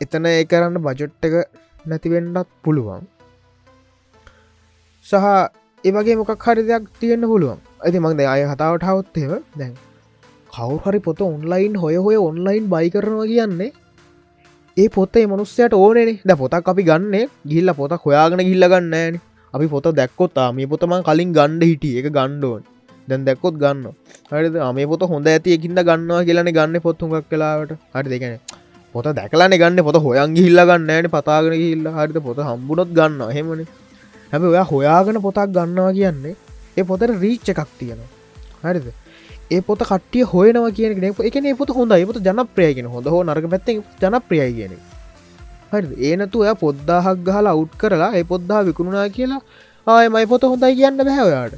එතන 0.00 0.26
ඒ 0.32 0.44
කරන්න 0.50 0.82
බජොට් 0.86 1.26
එක 1.28 1.34
නැතිවෙන්නත් 1.90 2.48
පුළුවන්. 2.64 3.06
සහ 5.06 5.14
ඒවගේ 5.84 6.18
මොකක් 6.20 6.44
හරි 6.48 6.62
දෙයක් 6.68 6.84
තියෙන්න්න 7.00 7.30
පුළුවන්. 7.32 7.58
ඇති 7.86 8.04
මංද 8.04 8.20
අය 8.34 8.42
හතාවට 8.52 8.88
හවත්තේව 8.90 9.32
දැන් 9.60 9.74
කවු 10.52 10.76
හරි 10.84 10.98
පොත 11.06 11.20
ඔන්ලයින් 11.24 11.74
හොය 11.82 11.96
හොය 12.06 12.16
ඔන්ලයින් 12.28 12.64
බයි 12.72 12.88
කරනවා 12.94 13.26
කියන්නේ? 13.30 13.70
ඒ 14.76 14.88
පොත්තේ 14.96 15.24
මනුස්සයට 15.30 15.74
ඕනේ 15.82 16.12
ද 16.28 16.36
පොතක් 16.40 16.68
අපි 16.72 16.82
ගන්න 16.88 17.30
ගිල්ල 17.50 17.72
පොත 17.78 17.92
හොයාගෙන 18.04 18.42
ගිල්ල 18.48 18.66
ගන්න 18.72 19.16
අපි 19.54 19.66
පොත 19.74 19.86
දැක්කොත්තා 20.00 20.48
මේ 20.56 20.68
පොතම 20.72 20.92
කලින් 21.08 21.32
ගණ්ඩ 21.38 21.64
හිටිය. 21.70 21.94
එක 22.00 22.08
ගණ්ඩෝන් 22.16 22.62
දැන් 23.08 23.24
දැක්කොත් 23.28 23.56
ගන්න 23.62 23.86
හරිද? 24.32 24.56
මේ 24.78 24.86
පොත 24.92 25.02
හොඳ 25.12 25.26
ඇති 25.32 25.56
එකින්ද 25.56 25.80
ගන්නවා 25.88 26.22
කියලන 26.28 26.50
ගන්න 26.58 26.80
පොත්තුමක් 26.86 27.28
කලාවට 27.32 27.72
හරි 27.94 28.08
දෙකන 28.14 28.34
පොත 28.94 29.06
දැකලාන 29.18 29.56
ගන්න. 29.62 29.84
පොත 29.88 29.96
හොයන් 30.06 30.36
හිල්ල 30.44 30.60
ගන්නන 30.70 31.12
පතාගෙන 31.14 31.54
හිල්ල 31.62 31.86
හරිත 31.98 32.18
පොත 32.28 32.40
හම්බුණොත් 32.48 32.90
ගන්න 32.98 33.22
හෙමන 33.36 33.62
හැබ 34.32 34.42
ඔයා 34.52 34.66
හොයාගෙන 34.72 35.20
පොතක් 35.26 35.48
ගන්නවා 35.56 35.92
කියන්නේ 35.98 36.34
ඒ 36.76 36.84
පොතට 36.90 37.14
රීච්ච 37.22 37.48
එකක් 37.54 37.70
තියෙනවා. 37.78 38.10
හරිද? 38.64 38.88
ඒ 39.52 39.60
පොත 39.62 39.82
කටිය 39.82 40.24
හොයනවා 40.24 40.72
කියන 40.72 41.10
එකන 41.22 41.50
පොත 41.56 41.70
හොඳ 41.70 41.92
පොත 42.08 42.18
ජනප්‍රයගෙන 42.26 42.86
හොඳ. 42.86 43.06
හෝ 43.06 43.22
නරක 43.24 43.46
පැත්ත 43.54 43.68
ජනප්‍රියයි 44.02 44.52
කියන 44.58 44.74
හරි 45.72 46.08
ඒනතු 46.08 46.44
ඔය 46.44 46.54
පොද්දාහක් 46.60 47.20
ගහලා 47.26 47.52
අවුට් 47.56 47.74
කරලා 47.78 48.10
ඒ 48.14 48.24
පොද්දා 48.24 48.60
විකුණුනා 48.64 49.08
කියලා 49.08 49.42
ආය 49.86 50.08
මයි 50.08 50.26
පොත 50.26 50.42
හොඳයි 50.44 50.74
කියන්න 50.78 51.00
බැහවයාට 51.00 51.54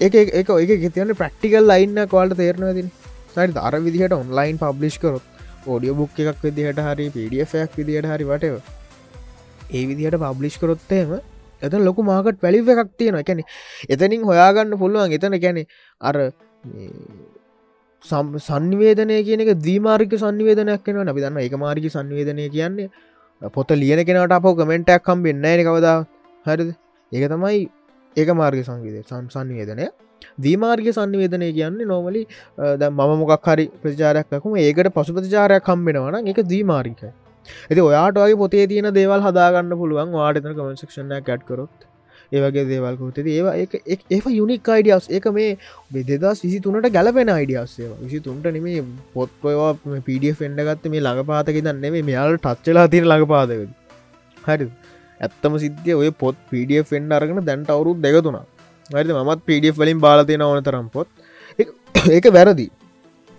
එක 0.00 0.14
එක 0.14 0.50
එක 0.66 0.84
තියන 0.90 1.12
ප්‍රක්ටිකල් 1.14 1.64
ලයින්න 1.64 1.98
කවාල්ට 2.06 2.36
තේරනවා 2.36 2.74
තින 2.74 2.88
සරි 3.34 3.60
අර 3.60 3.74
විදිහට 3.80 4.14
ඔන්ලයින් 4.14 4.58
පබ්ලිෂ් 4.58 4.98
කරොත් 4.98 5.24
ෝඩියෝ 5.66 5.96
බුක් 5.96 6.20
එකක් 6.24 6.40
විදිහට 6.42 6.80
හරි 6.80 7.08
පඩියෆයක් 7.10 7.76
විදිහට 7.78 8.08
හරි 8.12 8.24
වටව 8.24 8.56
ඒ 9.70 9.82
විදිහට 9.86 10.18
පබ්ලිෂ් 10.18 10.56
කරොත්තේම 10.58 11.12
එත 11.62 11.72
ලොකු 11.80 12.02
මාකට 12.02 12.40
පැලිව 12.40 12.68
එකක් 12.68 12.92
තියෙන 12.98 13.20
එකැනෙ 13.22 13.44
එතනින් 13.88 14.24
හොයාගන්න 14.24 14.78
පුළුවන්. 14.78 15.12
එතන 15.12 15.38
ගැනෙ 15.44 15.62
අර 16.00 16.16
සංවේදනය 18.02 19.16
කියන 19.28 19.44
දීමාරික 19.62 20.12
සංවේදනයක් 20.16 20.84
කෙන 20.84 21.08
අපි 21.08 21.20
දන්න 21.20 21.40
එක 21.46 21.56
මාරික 21.64 21.88
සංවේදනය 21.90 22.48
කියන්නේ 22.50 22.90
පොත 23.54 23.70
ලියන 23.72 24.04
කෙනට 24.04 24.32
අප 24.32 24.46
කමෙන්ටක් 24.60 25.04
කම්බෙන්න 25.04 25.42
න 25.42 25.64
කවදා 25.66 25.98
හරිද? 26.46 26.70
ඒක 27.12 27.24
තමයි 27.32 27.68
ඒක 28.16 28.28
මාර්ග 28.34 28.62
සංවිද 28.62 29.04
සංසන්වේදනය 29.04 29.88
දීමාර්ග 30.38 30.86
සංවේදනය 30.92 31.48
කියන්නේ 31.52 31.86
නොමලි 31.86 32.22
ද 32.76 32.90
මම 32.90 33.10
මොකක් 33.22 33.46
හරි 33.46 33.66
ප්‍රචාරයක්කම 33.82 34.56
ඒකට 34.56 34.92
පසු 34.96 35.16
ප්‍රචාරයක් 35.16 35.64
කම්බෙනවන 35.64 36.30
එක 36.32 36.40
දීමාරික 36.52 37.02
ඇති 37.60 37.82
ඔයාටගේ 37.82 38.36
පොතේ 38.36 38.66
තියෙන 38.66 38.90
දේවල් 38.94 39.22
හදාගන්න 39.22 39.76
පුළුවන්. 39.76 40.12
වාටතන 40.14 40.52
කමන්සක්ෂණය 40.52 41.20
කැට්කරොත් 41.22 41.88
ඒවගේ 42.32 42.64
දේවල්කුත 42.68 43.18
ඒවා 43.26 43.54
ඒ 43.56 44.20
යුනික් 44.32 44.68
අයිඩියස් 44.68 45.08
ඒක 45.10 45.26
මේ 45.32 45.48
බෙදෙදස් 45.90 46.44
විසි 46.44 46.60
තුනට 46.60 46.90
ගැලපෙන 46.90 47.30
අයිඩියස්සේ 47.30 47.90
විසි 47.98 48.20
තුන්ට 48.20 48.46
නෙමේ 48.50 48.84
පොත්පවා 49.14 49.72
පඩිය 50.06 50.34
ෆෙන්ඩ 50.34 50.64
ගත්ත 50.68 50.94
මේ 50.94 51.02
ළඟ 51.02 51.28
පාතක 51.32 51.60
දන්නේ 51.62 52.04
මෙයාල 52.04 52.38
ටච්චලා 52.38 52.86
තිර 52.88 53.04
ළඟ 53.04 53.28
පාදක 53.28 53.60
හරි 54.36 54.70
ඇත්තම 55.20 55.58
සිද්ධිය 55.58 55.96
ඔය 55.96 56.10
පොත් 56.16 56.40
පඩිය 56.48 56.82
ෆෙන්ඩ 56.84 57.18
අරගෙන 57.18 57.44
දැන්ට 57.44 57.70
අවුරුත් 57.70 58.00
දෙකතුනා 58.00 58.46
හරි 58.90 59.14
මත් 59.14 59.40
පඩිය 59.42 59.72
වලින් 59.72 59.98
බාලතියෙන 59.98 60.42
ඕන 60.42 60.62
තරම් 60.62 60.86
පොත්. 60.88 61.08
ඒක 62.08 62.26
වැරදි. 62.36 62.66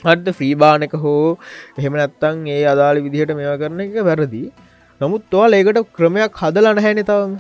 අට 0.03 0.27
ෆ්‍රීබානක 0.39 0.93
හෝ 1.03 1.38
එහෙම 1.77 1.93
නැත්තං 2.01 2.43
ඒ 2.55 2.63
අදාළ 2.74 3.00
විදිහට 3.05 3.38
මෙවා 3.39 3.62
කරන 3.62 3.79
එක 3.86 3.96
වැරදි. 4.10 4.43
නමුත් 5.01 5.24
තුවල් 5.31 5.58
ඒකට 5.60 5.81
ක්‍රමයක් 5.98 6.41
හදලන 6.41 6.84
හැනෙතවම 6.86 7.39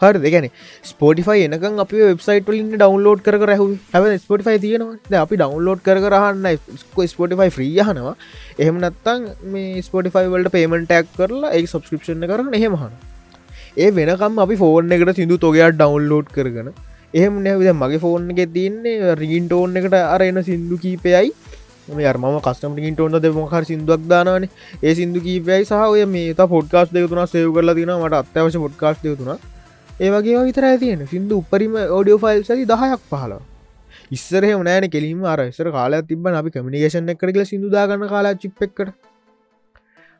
හරි 0.00 0.20
දෙගැන 0.24 0.46
ස්පෝටිෆයි 0.90 1.44
එනකන් 1.46 1.82
අපි 1.84 2.02
වෙබ්සයිට 2.02 2.50
ලින් 2.54 2.70
ඩවන්ලෝඩ් 2.74 3.22
කර 3.26 3.36
රැහ 3.50 3.60
හැ 3.94 4.16
ස්පොටිෆයි 4.24 4.58
තියෙනවා. 4.64 5.22
අපි 5.24 5.36
ඩවන්ලෝඩ් 5.40 5.80
කරහන්න 5.86 6.46
ස්පොටිෆයි 7.12 7.50
්‍රී 7.58 7.78
හනවා 7.88 8.14
එහෙම 8.62 8.76
නත්තං 8.82 9.24
මේ 9.54 9.82
ස්පොටිෆයි 9.88 10.32
වලට 10.34 10.54
පේමටක් 10.56 11.14
කරලා 11.18 11.54
ඒ 11.56 11.64
සබස්ක්‍රපෂණ 11.66 12.28
කරන 12.32 12.54
එහෙමහන 12.60 12.94
ඒ 13.84 13.90
වෙනකම් 13.98 14.38
අපි 14.44 14.60
ෆෝර්න් 14.62 14.94
එකට 14.96 15.18
සිදු 15.20 15.36
තොගයක් 15.46 15.74
ඩවන්ලෝඩ් 15.74 16.30
කරගන. 16.36 16.70
එහෙම 17.14 17.36
නැවිද 17.44 17.70
මගේ 17.82 18.00
ෆෝන් 18.04 18.30
එක 18.32 18.40
තියන්නේ 18.56 19.14
රීන්ටෝන් 19.20 19.76
එකට 19.80 19.94
අරන්න 19.98 20.40
සිින්දු 20.48 20.76
කීපයයි. 20.84 21.28
ම 21.88 22.38
කස්ටමටින් 22.40 22.94
ටෝන්න 22.94 23.18
දෙමහර 23.18 23.62
සිින්දුවක් 23.64 24.08
දානන 24.08 24.48
ඒ 24.82 24.94
සිින්දු 24.94 25.20
කීපයයි 25.20 25.64
සහ 25.64 25.84
ඔය 25.86 26.04
මේ 26.06 26.48
පොඩ්කාස් 26.48 26.88
දෙතුන 26.92 27.22
සයව 27.26 27.52
කරලා 27.52 27.74
තින 27.74 27.92
මට 27.96 28.14
අත්‍යවශ 28.14 28.58
පොඩ්කාස් 28.58 28.98
දෙතුන 29.02 29.30
ඒවගේ 30.00 30.42
විතර 30.44 30.66
තියෙන 30.78 31.06
සිින්දු 31.06 31.38
උපරිම 31.38 31.78
ඕඩියෝ 31.90 32.18
ෆයිල් 32.18 32.42
සරි 32.44 32.64
දහයක් 32.64 33.04
පහල 33.10 33.34
ඉස්සරහ 34.10 34.50
නෑන 34.62 34.90
කෙලීම 34.90 35.24
අර 35.24 35.40
ස්සර 35.46 35.70
කාලා 35.70 36.02
තිබ 36.04 36.26
අපි 36.32 36.50
කමිනිකේෂන් 36.50 37.08
එකට 37.08 37.44
සිදුදාගන්න 37.44 38.08
කාලා 38.08 38.34
චිප්පෙක්කට 38.34 38.92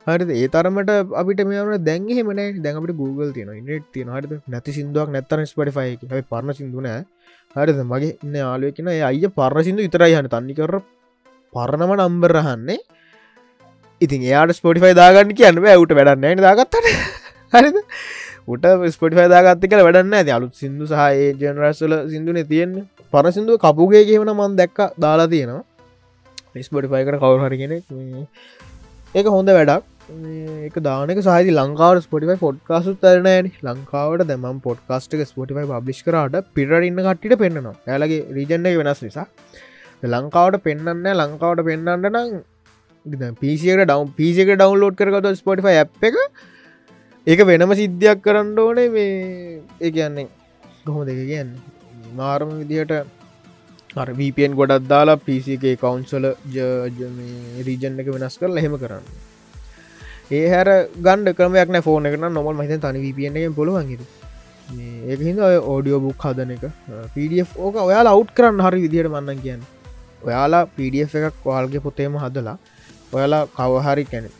හරි 0.07 0.35
ඒ 0.35 0.49
තරමට 0.49 0.91
අපිට 1.15 1.41
මේවන 1.45 1.85
දැන්හෙමන 1.85 2.41
දැඟට 2.59 2.93
Google 2.97 3.31
තියෙන 3.33 3.51
ඉනෙට 3.53 3.89
තියෙන 3.93 4.09
හරිද? 4.09 4.33
නැති 4.49 4.73
සිින්දුවක් 4.73 5.09
නැත්තන 5.09 5.45
ස්පටිෆයි 5.45 5.97
හ 6.13 6.23
පරණ 6.31 6.53
සිින්දුන 6.53 6.89
හරිද? 7.57 7.81
මගේ 7.85 8.13
ඉන්න 8.25 8.39
ආලුවකෙන 8.45 8.89
අය 8.89 9.27
පරණ 9.37 9.67
සිින්දු 9.67 9.83
ඉතරයි 9.83 10.15
හන 10.15 10.29
තන්නිකර 10.29 10.73
පරණම 11.53 11.93
නම්බරහන්නේ 11.97 12.79
ඉතින් 14.01 14.23
එයාට 14.23 14.55
ස්පොටිෆයි 14.55 14.95
දාගන්න 14.95 15.35
කියන්න 15.35 15.65
ඇවට 15.65 15.93
වැඩන්න 15.93 16.31
න 16.31 16.41
දාගත්තට. 16.41 16.89
හරිද? 17.55 17.79
උට 18.49 18.67
ස්පොටි 18.93 19.27
දාගත්ති 19.29 19.71
කල 19.71 19.83
වැඩන්න 19.87 20.15
ඇති 20.15 20.33
අලුත් 20.37 20.55
සිින්දු 20.55 20.87
සහයේ 20.87 21.35
ජනරස්සල 21.35 21.95
සිින්දුන 22.09 22.39
තියෙන 22.47 22.73
පර 23.13 23.31
සිින්දුව 23.31 23.59
කපුගේ 23.59 24.05
කියවන 24.09 24.33
මන් 24.33 24.57
දැක්ක 24.57 24.79
දාලා 24.99 25.29
තියෙනවා. 25.29 25.63
ස්පොටිෆයිකට 26.63 27.19
කවුහරගෙන 27.19 27.75
ඒක 29.15 29.27
හොඳ 29.29 29.51
වැඩක්. 29.51 29.85
එක 30.69 30.77
දානක 30.83 31.21
සහහි 31.21 31.53
ලංකාවට 31.53 32.07
ස්පොටිෆයි 32.07 32.39
පොඩ්කාසු 32.39 32.97
තරනෑන 33.03 33.53
ලංකාවට 33.63 34.29
දැම 34.31 34.61
පොඩ්කාස්ටක 34.61 35.25
ස්පොටිෆයි 35.27 35.69
පබ්ලිස් 35.73 36.03
කරට 36.03 36.53
පිරඉන්න 36.55 37.01
කට්ටිට 37.01 37.39
පෙන්න්නවා. 37.39 37.77
ඇලගේ 37.89 38.23
රීජන්ඩ 38.37 38.71
වෙනස් 38.81 39.03
නිසා. 39.07 39.27
ලංකාවට 40.03 40.63
පෙන්න්න 40.63 41.11
ලංකාවට 41.15 41.65
පෙන්න්නට 41.69 42.09
නම් 42.11 43.35
පිසිකට 43.41 43.85
ඩව් 43.85 44.11
පිසික 44.17 44.51
ඩවන්ලෝඩ් 44.51 44.97
කරගත 44.97 45.37
ස්පොටිෆයි 45.37 45.77
ඇ් 45.77 45.87
එක 46.09 46.17
ඒක 47.27 47.41
වෙනම 47.47 47.73
සිද්ධියක් 47.75 48.21
කරන්න 48.23 48.59
ඕනේ 48.59 48.89
මේ 48.89 49.63
ඒ 49.81 49.91
කියන්නේ 49.91 50.29
කොහොම 50.87 51.07
දෙක 51.07 51.19
කියන්න? 51.31 51.51
මාරම 52.15 52.51
විදිහට 52.61 52.93
වපන් 53.97 54.55
ගොඩක් 54.61 54.87
දාලා 54.93 55.17
පිසිගේ 55.17 55.77
කවන්සල 55.77 56.27
රීජන් 57.67 57.99
එක 58.03 58.09
වෙනස් 58.15 58.39
කර 58.39 58.51
ලහෙම 58.51 58.77
කරන්න. 58.83 59.05
ඒ 60.31 60.47
හැර 60.49 60.69
ගන්ඩ 61.07 61.35
ක්‍රමයක් 61.39 61.83
ෆෝන 61.83 62.07
එක 62.07 62.17
නොමල් 62.21 62.55
මහිත 62.61 62.81
තනි 62.85 63.03
වපන 63.07 63.37
එක 63.41 63.57
පුළුවන්ගේද 63.59 64.03
ඒක 65.11 65.21
හිද 65.21 65.39
ඕඩියෝ 65.41 66.01
බුක් 66.07 66.25
හදන 66.29 66.55
එක 66.57 66.65
පඩF 67.15 67.57
ඕක 67.59 67.83
ඔයාලා 67.89 68.15
අවු් 68.15 68.25
කරන්න 68.37 68.65
හරි 68.67 68.85
විදිහට 68.85 69.11
මන්න 69.11 69.43
කියන්න. 69.43 69.63
ඔයාලා 70.27 70.65
පඩF 70.75 71.13
එකක් 71.19 71.37
කොල්ගේ 71.45 71.85
පොතේම 71.87 72.17
හදලා 72.25 72.57
ඔයාලා 73.13 73.45
කවහරි 73.57 74.05
කැනෙ 74.05 74.31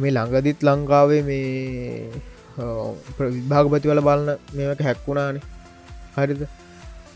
මේ 0.00 0.12
ළඟදිත් 0.16 0.60
ලංකාවේ 0.62 1.22
මේ 1.28 1.44
විභාගපතිවල 3.36 4.00
බලන්න 4.08 4.38
මේක 4.56 4.82
හැක්වුණානේ 4.88 5.42
හරිද? 6.16 6.42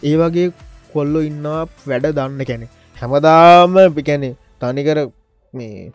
ඒ 0.02 0.16
වගේ 0.20 0.46
කොල්ලො 0.92 1.20
ඉන්නවා 1.30 1.60
වැඩ 1.90 2.06
දන්න 2.18 2.48
කැනෙ 2.50 2.66
හැමදාම 2.96 3.76
පිකැනෙ 3.98 4.30
තනිකර 4.60 4.98
මේ 5.52 5.92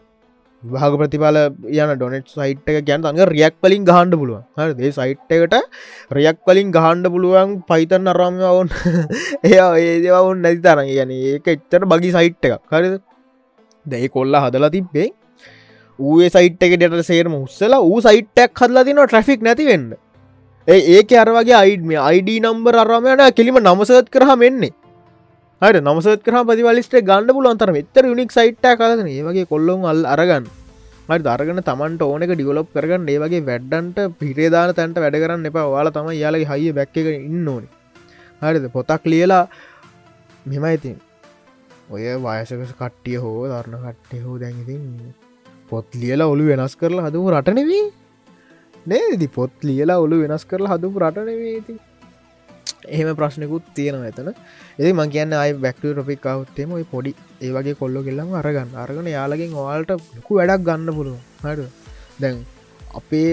විභාග 0.63 0.95
ප්‍රතිඵල 0.99 1.37
යන 1.73 1.91
ඩොනෙට් 1.95 2.27
සයිට් 2.29 2.65
එක 2.67 2.79
ගැන් 2.87 3.05
අඟ 3.05 3.21
රියක් 3.31 3.55
පලින් 3.61 3.85
ගහන්ඩ 3.85 4.15
පුළුවන්. 4.21 4.43
හරදේ? 4.57 4.91
සයිට් 4.91 5.29
එකට 5.29 5.55
රියක් 6.11 6.39
පලින් 6.45 6.71
ගහන්ඩ 6.71 7.11
පුළුවන් 7.13 7.53
පයිතන් 7.63 8.11
අරාම 8.13 8.41
ඔවුන් 8.45 8.67
එය 9.43 9.55
ඒදවුන් 9.55 10.41
නැති 10.41 10.61
තරන්න 10.65 10.89
ගැන 10.89 11.13
ඒක 11.13 11.47
එච්චට 11.47 11.87
බගි 11.93 12.11
සයිට් 12.17 12.49
එක 12.49 12.59
හරිද? 12.71 12.99
දැයි 13.85 14.09
කොල්ල 14.09 14.35
හදලා 14.35 14.73
තිබ්බේ 14.75 15.07
ඌේ 15.99 16.29
සයිට් 16.29 16.61
එක 16.61 16.75
ඩට 16.75 17.07
සේරම 17.07 17.39
උත්සලා 17.39 17.79
ඌ 17.81 17.99
සයිට්ටක් 18.01 18.63
හදලා 18.63 18.83
තින 18.83 18.99
ට්‍රෆික් 18.99 19.41
නැතිවෙන්න 19.41 19.87
ඒ 20.67 20.79
ඒක 20.95 21.15
අරවගේ 21.23 21.55
අයිඩ 21.55 21.83
මේ 21.83 22.01
අයිඩ 22.01 22.29
නම්බර 22.43 22.75
අරමයන 22.83 23.23
කෙලිම 23.37 23.57
නමසත් 23.59 24.11
කරහම 24.11 24.41
එන්නේ. 24.41 24.73
හරි 25.61 25.79
නමසත් 25.81 26.21
කර 26.25 26.35
පතිවලිස්ට 26.49 26.93
ගන්න 27.07 27.31
පුලන්තර 27.37 27.69
මෙතර 27.77 28.03
යුනික් 28.09 28.29
සයිට් 28.35 28.65
කලන 28.79 29.07
ඒවගේ 29.13 29.47
කොල්ලොන් 29.49 29.81
අල් 29.91 30.05
අරගන්න. 30.13 30.45
මට 31.09 31.25
දරගන 31.25 31.59
තමන්ට 31.69 32.03
ඕනක 32.05 32.31
ඩිවලොප් 32.31 32.69
කරගන්න 32.75 33.09
ඒවගේ 33.13 33.41
වැඩ්ඩන්ට 33.49 33.97
පිරේදාන 34.19 34.71
තැන්ට 34.77 35.01
වැඩ 35.03 35.17
කරන්න 35.23 35.49
එපා. 35.49 35.65
වාලා 35.73 35.95
තම 35.97 36.07
යාලගේ 36.15 36.47
හයිය 36.51 36.71
බැක්ක 36.77 36.95
එක 37.01 37.09
ඉන්න 37.11 37.49
ඕනි. 37.53 37.67
හරිද? 38.41 38.67
පොතක් 38.75 39.03
ලියලා 39.13 39.43
මෙම 40.45 40.65
ඉතින්. 40.71 40.95
ඔය 41.91 42.07
වයසක 42.25 42.73
කට්ටිය 42.79 43.19
හෝ 43.25 43.43
ධරණ 43.51 43.83
කට්ටය 43.85 44.23
හෝ 44.23 44.37
දැන්ඉතින් 44.43 44.81
පොත් 45.69 45.89
ලියලා 46.01 46.31
ඔලු 46.35 46.47
වෙනස් 46.51 46.79
කරලා 46.79 47.07
හදපු 47.07 47.35
රටනෙවී 47.35 47.85
නේදි? 48.85 49.27
පොත් 49.27 49.51
ලියලා 49.61 49.99
ඔලු 50.05 50.23
වෙනස් 50.23 50.47
කරලා 50.51 50.73
හදපු 50.75 51.03
රටනවේති 51.03 51.79
එහෙම 52.87 53.09
ප්‍රශ්නකුත් 53.15 53.65
තියෙනවා 53.75 54.07
ඇතන 54.07 54.29
එති 54.79 54.91
මං 54.91 55.09
කියන්න 55.09 55.33
අයි 55.35 55.53
බැක්ට 55.57 55.83
ටොපික් 55.85 56.25
අවත්තේම 56.25 56.71
ඔයි 56.71 56.85
පොඩි 56.85 57.11
ඒ 57.41 57.51
වගේ 57.51 57.75
කොල්ලො 57.75 58.03
කෙල්ලම 58.03 58.31
අරගන්න. 58.35 58.71
අරගන 58.75 59.09
යාලගෙන් 59.09 59.53
ඔයාල්ට 59.55 59.91
ලොකු 60.17 60.39
වැඩක් 60.39 60.65
ගන්න 60.65 60.95
පුළුව 60.95 61.17
හට 61.43 61.67
දැන් 62.19 62.37
අපේ 62.93 63.31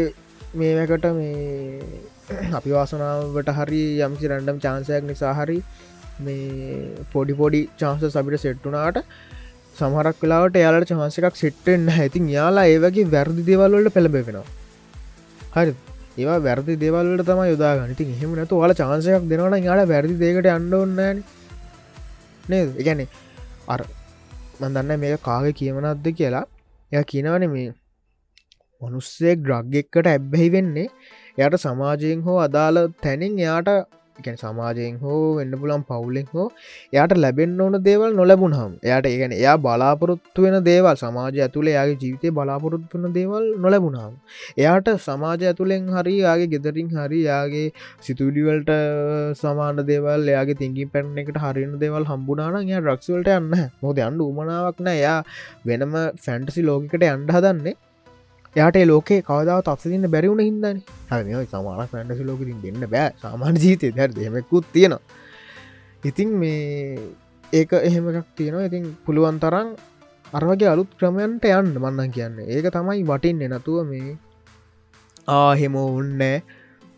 මේකට 0.55 1.07
මේ 1.13 1.35
අපි 2.59 2.71
වාසනාවට 2.71 3.51
හරි 3.59 3.83
යම්සි 4.01 4.33
රැන්ඩම් 4.33 4.59
චාන්සයක් 4.61 5.05
නිසා 5.05 5.35
හරි 5.35 5.59
මේ 6.21 7.07
පොඩි 7.13 7.35
පොඩි 7.35 7.63
චාන්ස 7.79 8.07
සබිට 8.09 8.45
සෙට්ටුනාට 8.45 9.03
සමහරක් 9.77 10.23
වෙලාවට 10.23 10.57
යාලට 10.59 10.93
චහන්සකක් 10.93 11.37
සිට්ටෙන්න්න 11.37 11.91
ඇතින් 11.97 12.31
යාලා 12.31 12.67
ඒවගේ 12.69 13.11
වැරදි 13.11 13.43
දෙවල්වලට 13.49 13.97
පෙළබෙනවා 13.97 14.47
හරි 15.57 15.75
ඒවා 16.19 16.39
වැරදි 16.39 16.75
දෙවල්ට 16.83 17.23
තම 17.29 17.41
යොදා 17.51 17.73
ගනිති 17.79 18.05
එහෙම 18.15 18.31
නැතු 18.39 18.61
වාල 18.61 18.73
චාන්සයක් 18.81 19.25
දෙනවන 19.31 19.57
යාට 19.69 19.89
වැරදි 19.93 20.15
දෙකට 20.23 20.49
අන්ඩ 20.57 20.75
ඔන්න 20.75 21.01
නේද? 22.45 22.69
එකැනෙ 22.81 23.05
අර 23.69 23.81
මන්දන්න 24.61 25.01
මේක 25.03 25.25
කාග 25.29 25.47
කියමනත්ද 25.61 26.07
කියලා. 26.21 26.47
ය 26.93 27.03
කියනවන 27.13 27.45
මේ 27.55 27.69
මනුස්සේ 28.83 29.35
ග්‍රග් 29.47 29.77
එක්කට 29.83 30.09
ඇබ්බැහි 30.13 30.49
වෙන්නේ. 30.57 30.89
යට 31.39 31.57
සමාජයෙන් 31.65 32.25
හෝ 32.27 32.39
අදාළ 32.47 32.79
තැනින් 33.03 33.37
යාට 33.39 33.69
එකැන 34.21 34.39
සමාජයෙන් 34.39 34.97
හෝ 35.03 35.21
වෙන්න 35.39 35.55
පුලන් 35.61 35.85
පවුලෙක් 35.85 36.29
හෝ 36.33 36.47
එයාට 36.93 37.15
ලැබෙන් 37.17 37.55
ඕන 37.61 37.77
දේවල් 37.87 38.11
නොලැබුණහම් 38.13 38.73
එයට 38.87 39.09
ඒගැන 39.11 39.35
එයා 39.39 39.57
බලාපොරොත්තු 39.59 40.47
වෙන 40.47 40.57
දේවල් 40.69 40.97
සමාජ 40.97 41.41
ඇතුළ 41.47 41.71
යාගේ 41.71 41.99
ජීවිතය 42.03 42.35
බලාපොරොත්තු 42.39 42.95
වන 42.97 43.17
දේවල් 43.19 43.47
නොලැබුණහම් 43.59 44.15
එයාට 44.57 44.91
සමාජ 45.07 45.47
ඇතුළෙන් 45.51 45.89
හරි 45.97 46.17
යාගේ 46.19 46.51
ගෙදරින් 46.55 46.91
හරි 46.97 47.21
යාගේ 47.23 47.67
සිතුඩිවල්ට 48.01 48.73
සමාන 49.37 49.85
දේවල් 49.87 50.29
යාගේ 50.29 50.61
තිංගි 50.63 50.87
පැන්න 50.93 51.23
එකට 51.25 51.41
හරින 51.45 51.75
දේවල් 51.79 52.11
හම්බුනාන 52.13 52.63
ය 52.67 52.79
රක්ෂවලට 52.83 53.33
යන්න 53.37 53.67
මොද 53.83 53.99
අන්ඩ 54.01 54.29
උමනාවක් 54.29 54.81
නෑ 54.81 54.99
යා 54.99 55.19
වෙනම 55.67 55.97
ෆැන්ටසි 56.27 56.63
ලෝකට 56.63 57.05
අන්ඩ 57.07 57.37
හදන්නේ. 57.37 57.77
යාට 58.57 58.77
ලෝකේ 58.91 59.21
කවදාව 59.23 59.61
තක්සින්න 59.67 60.09
බැරිවුණ 60.15 60.43
හිදන්න 60.45 60.79
හ 61.11 61.45
සමාන 61.53 61.89
ෆැන්ඩසි 61.93 62.25
ලෝකින් 62.25 62.61
දෙන්න 62.65 62.89
බෑ. 62.95 63.11
සාමාන 63.23 63.57
ජීතය 63.65 63.93
දැ 63.97 64.09
දෙමෙකුත් 64.17 64.67
තියෙනවා. 64.73 65.03
ඉතින් 66.05 66.31
මේ 66.41 66.97
ඒක 67.53 67.73
එහෙමකක් 67.81 68.29
තියෙනවා. 68.37 68.69
ඉතින් 68.69 68.85
පුළුවන් 69.05 69.41
තරන් 69.43 69.69
අරවගේ 70.33 70.71
අලුත් 70.75 70.91
ක්‍රමයන්ට 70.99 71.45
යන්න 71.51 71.75
මන්නන් 71.83 72.15
කියන්න. 72.17 72.39
ඒක 72.47 72.71
තමයි 72.77 73.03
වටින් 73.11 73.43
එනතුව 73.49 73.83
මේ 73.91 74.17
ආහෙම 75.29 75.77
ඔන්නෑ 75.77 76.43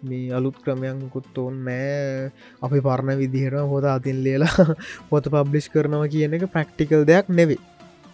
මේ 0.03 0.31
අලුත් 0.33 0.57
ක්‍රමයන්කුත් 0.65 1.39
ඔන්නෑ 1.39 2.31
අපි 2.63 2.85
පරණ 2.87 3.21
විදිහට 3.23 3.59
හොද 3.73 3.85
අතින් 3.97 4.23
ලේලා 4.25 4.71
පොත 5.11 5.27
පබ්ලිස් 5.35 5.69
කරනවා 5.75 6.13
කියන 6.15 6.39
එක 6.39 6.47
ප්‍රක්ටිකල් 6.55 7.05
දෙයක් 7.11 7.29
නෙවේ 7.31 7.61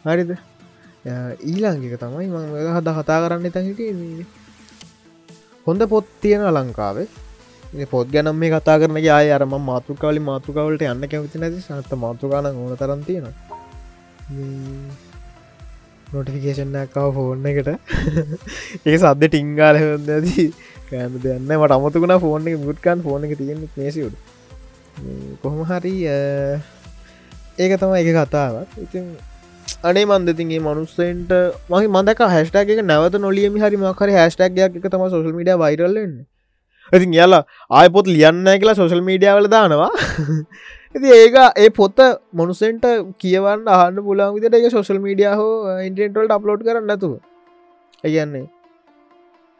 හරිද? 0.04 0.32
ඊලාංගික 1.04 1.94
තමයි 2.00 2.26
මං 2.32 2.44
හද 2.76 2.88
කතා 2.98 3.18
කරන්න 3.24 3.52
තැ 3.54 3.64
හිට 3.68 3.80
හොඳ 5.66 5.82
පොත් 5.92 6.06
තියෙන 6.22 6.42
ලංකාවේ. 6.56 7.08
පොත් 7.92 8.06
ගැනම් 8.14 8.36
මේ 8.40 8.50
කතා 8.54 8.76
කරන 8.80 8.96
අය 8.96 9.28
අරම 9.36 9.54
මාතෘකාවලි 9.70 10.20
මාතෘකාවලට 10.30 10.84
යන්න 10.90 11.08
කැමති 11.12 11.40
නැති 11.42 11.60
සනත 11.62 11.92
මාතෘකාන 12.04 12.46
ඕන 12.50 12.76
තරන් 12.82 13.02
තියෙන 13.08 13.26
නොටිෆිකේෂන්නකාව 16.12 17.10
ෆෝර්න 17.16 17.46
එකට. 17.50 17.68
ඒ 18.86 18.96
සද්ද 18.98 19.22
ටිංගාල 19.28 19.76
හොදදී 19.82 20.46
කෑම 20.88 21.18
දෙන්න 21.24 21.52
මට 21.58 21.72
අමතුකුණ 21.76 22.16
ෆෝර්න 22.24 22.48
එක 22.48 22.56
මුට්කන් 22.64 23.04
ෆෝන 23.06 23.28
එක 23.28 23.36
තියෙන 23.40 23.60
මේසිවුඩ 23.76 24.16
කොහොම 25.42 25.60
හරි 25.70 25.94
ඒක 27.62 27.72
තම 27.80 27.92
එක 28.00 28.08
කතාවක්. 28.18 28.68
ඉතින් 28.86 29.04
අනේ 29.84 30.04
මන්දතින්ගේ 30.06 30.60
මනුස්සෙන්ට 30.60 31.32
මහි 31.70 31.88
මදක 31.88 32.30
හැස්ටක් 32.34 32.70
එක 32.74 32.84
නැවත 32.84 33.18
නොලියම 33.20 33.58
හරි 33.62 33.82
මකර 33.82 34.14
හැස්ටක්යක් 34.18 34.78
එක 34.78 34.86
තම 34.92 35.04
සොල් 35.10 35.28
මඩිය 35.32 35.58
වයිරල්ලන්න 35.62 36.14
ඉතින් 36.92 37.10
කියලා 37.10 37.42
ආයපොත් 37.70 38.06
ලියන්න 38.06 38.48
කියලා 38.54 38.74
සොසල් 38.74 39.00
මීඩියාවල 39.00 39.48
දානවා. 39.48 39.90
ඇති 40.94 41.08
ඒක 41.12 41.36
ඒ 41.56 41.70
පොත්ත 41.70 41.98
මොනුසෙන්ට 42.32 42.84
කියවන්න 43.18 43.68
අහන්න 43.68 44.00
පුලාන් 44.00 44.34
විදිට 44.34 44.58
එක 44.58 44.66
සොසල් 44.70 44.98
මීඩිය 44.98 45.30
හෝ 45.32 45.78
ඉන්ටෙන්ටවල්ට 45.80 46.36
අප්ලෝඩ් 46.36 46.66
කරන්න 46.66 46.86
නැතුව. 46.86 47.14
ඇගන්නේ 48.04 48.46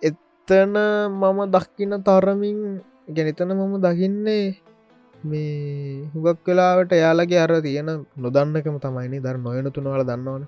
එත්තන 0.03 0.77
මම 1.13 1.41
දක්කින 1.51 1.97
තරමින් 2.03 2.61
ගැනතන 3.11 3.51
මම 3.53 3.75
දකින්නේ 3.81 4.45
මේ 5.31 6.09
හුගක් 6.15 6.41
කලාවට 6.47 6.93
එයාලගේ 6.99 7.41
අර 7.45 7.53
තියෙන 7.67 7.91
නොදන්නකම 8.25 8.77
තමයිනි 8.85 9.23
දර 9.27 9.39
නොයන 9.47 9.71
තුනවල 9.77 10.05
දන්නවන. 10.11 10.45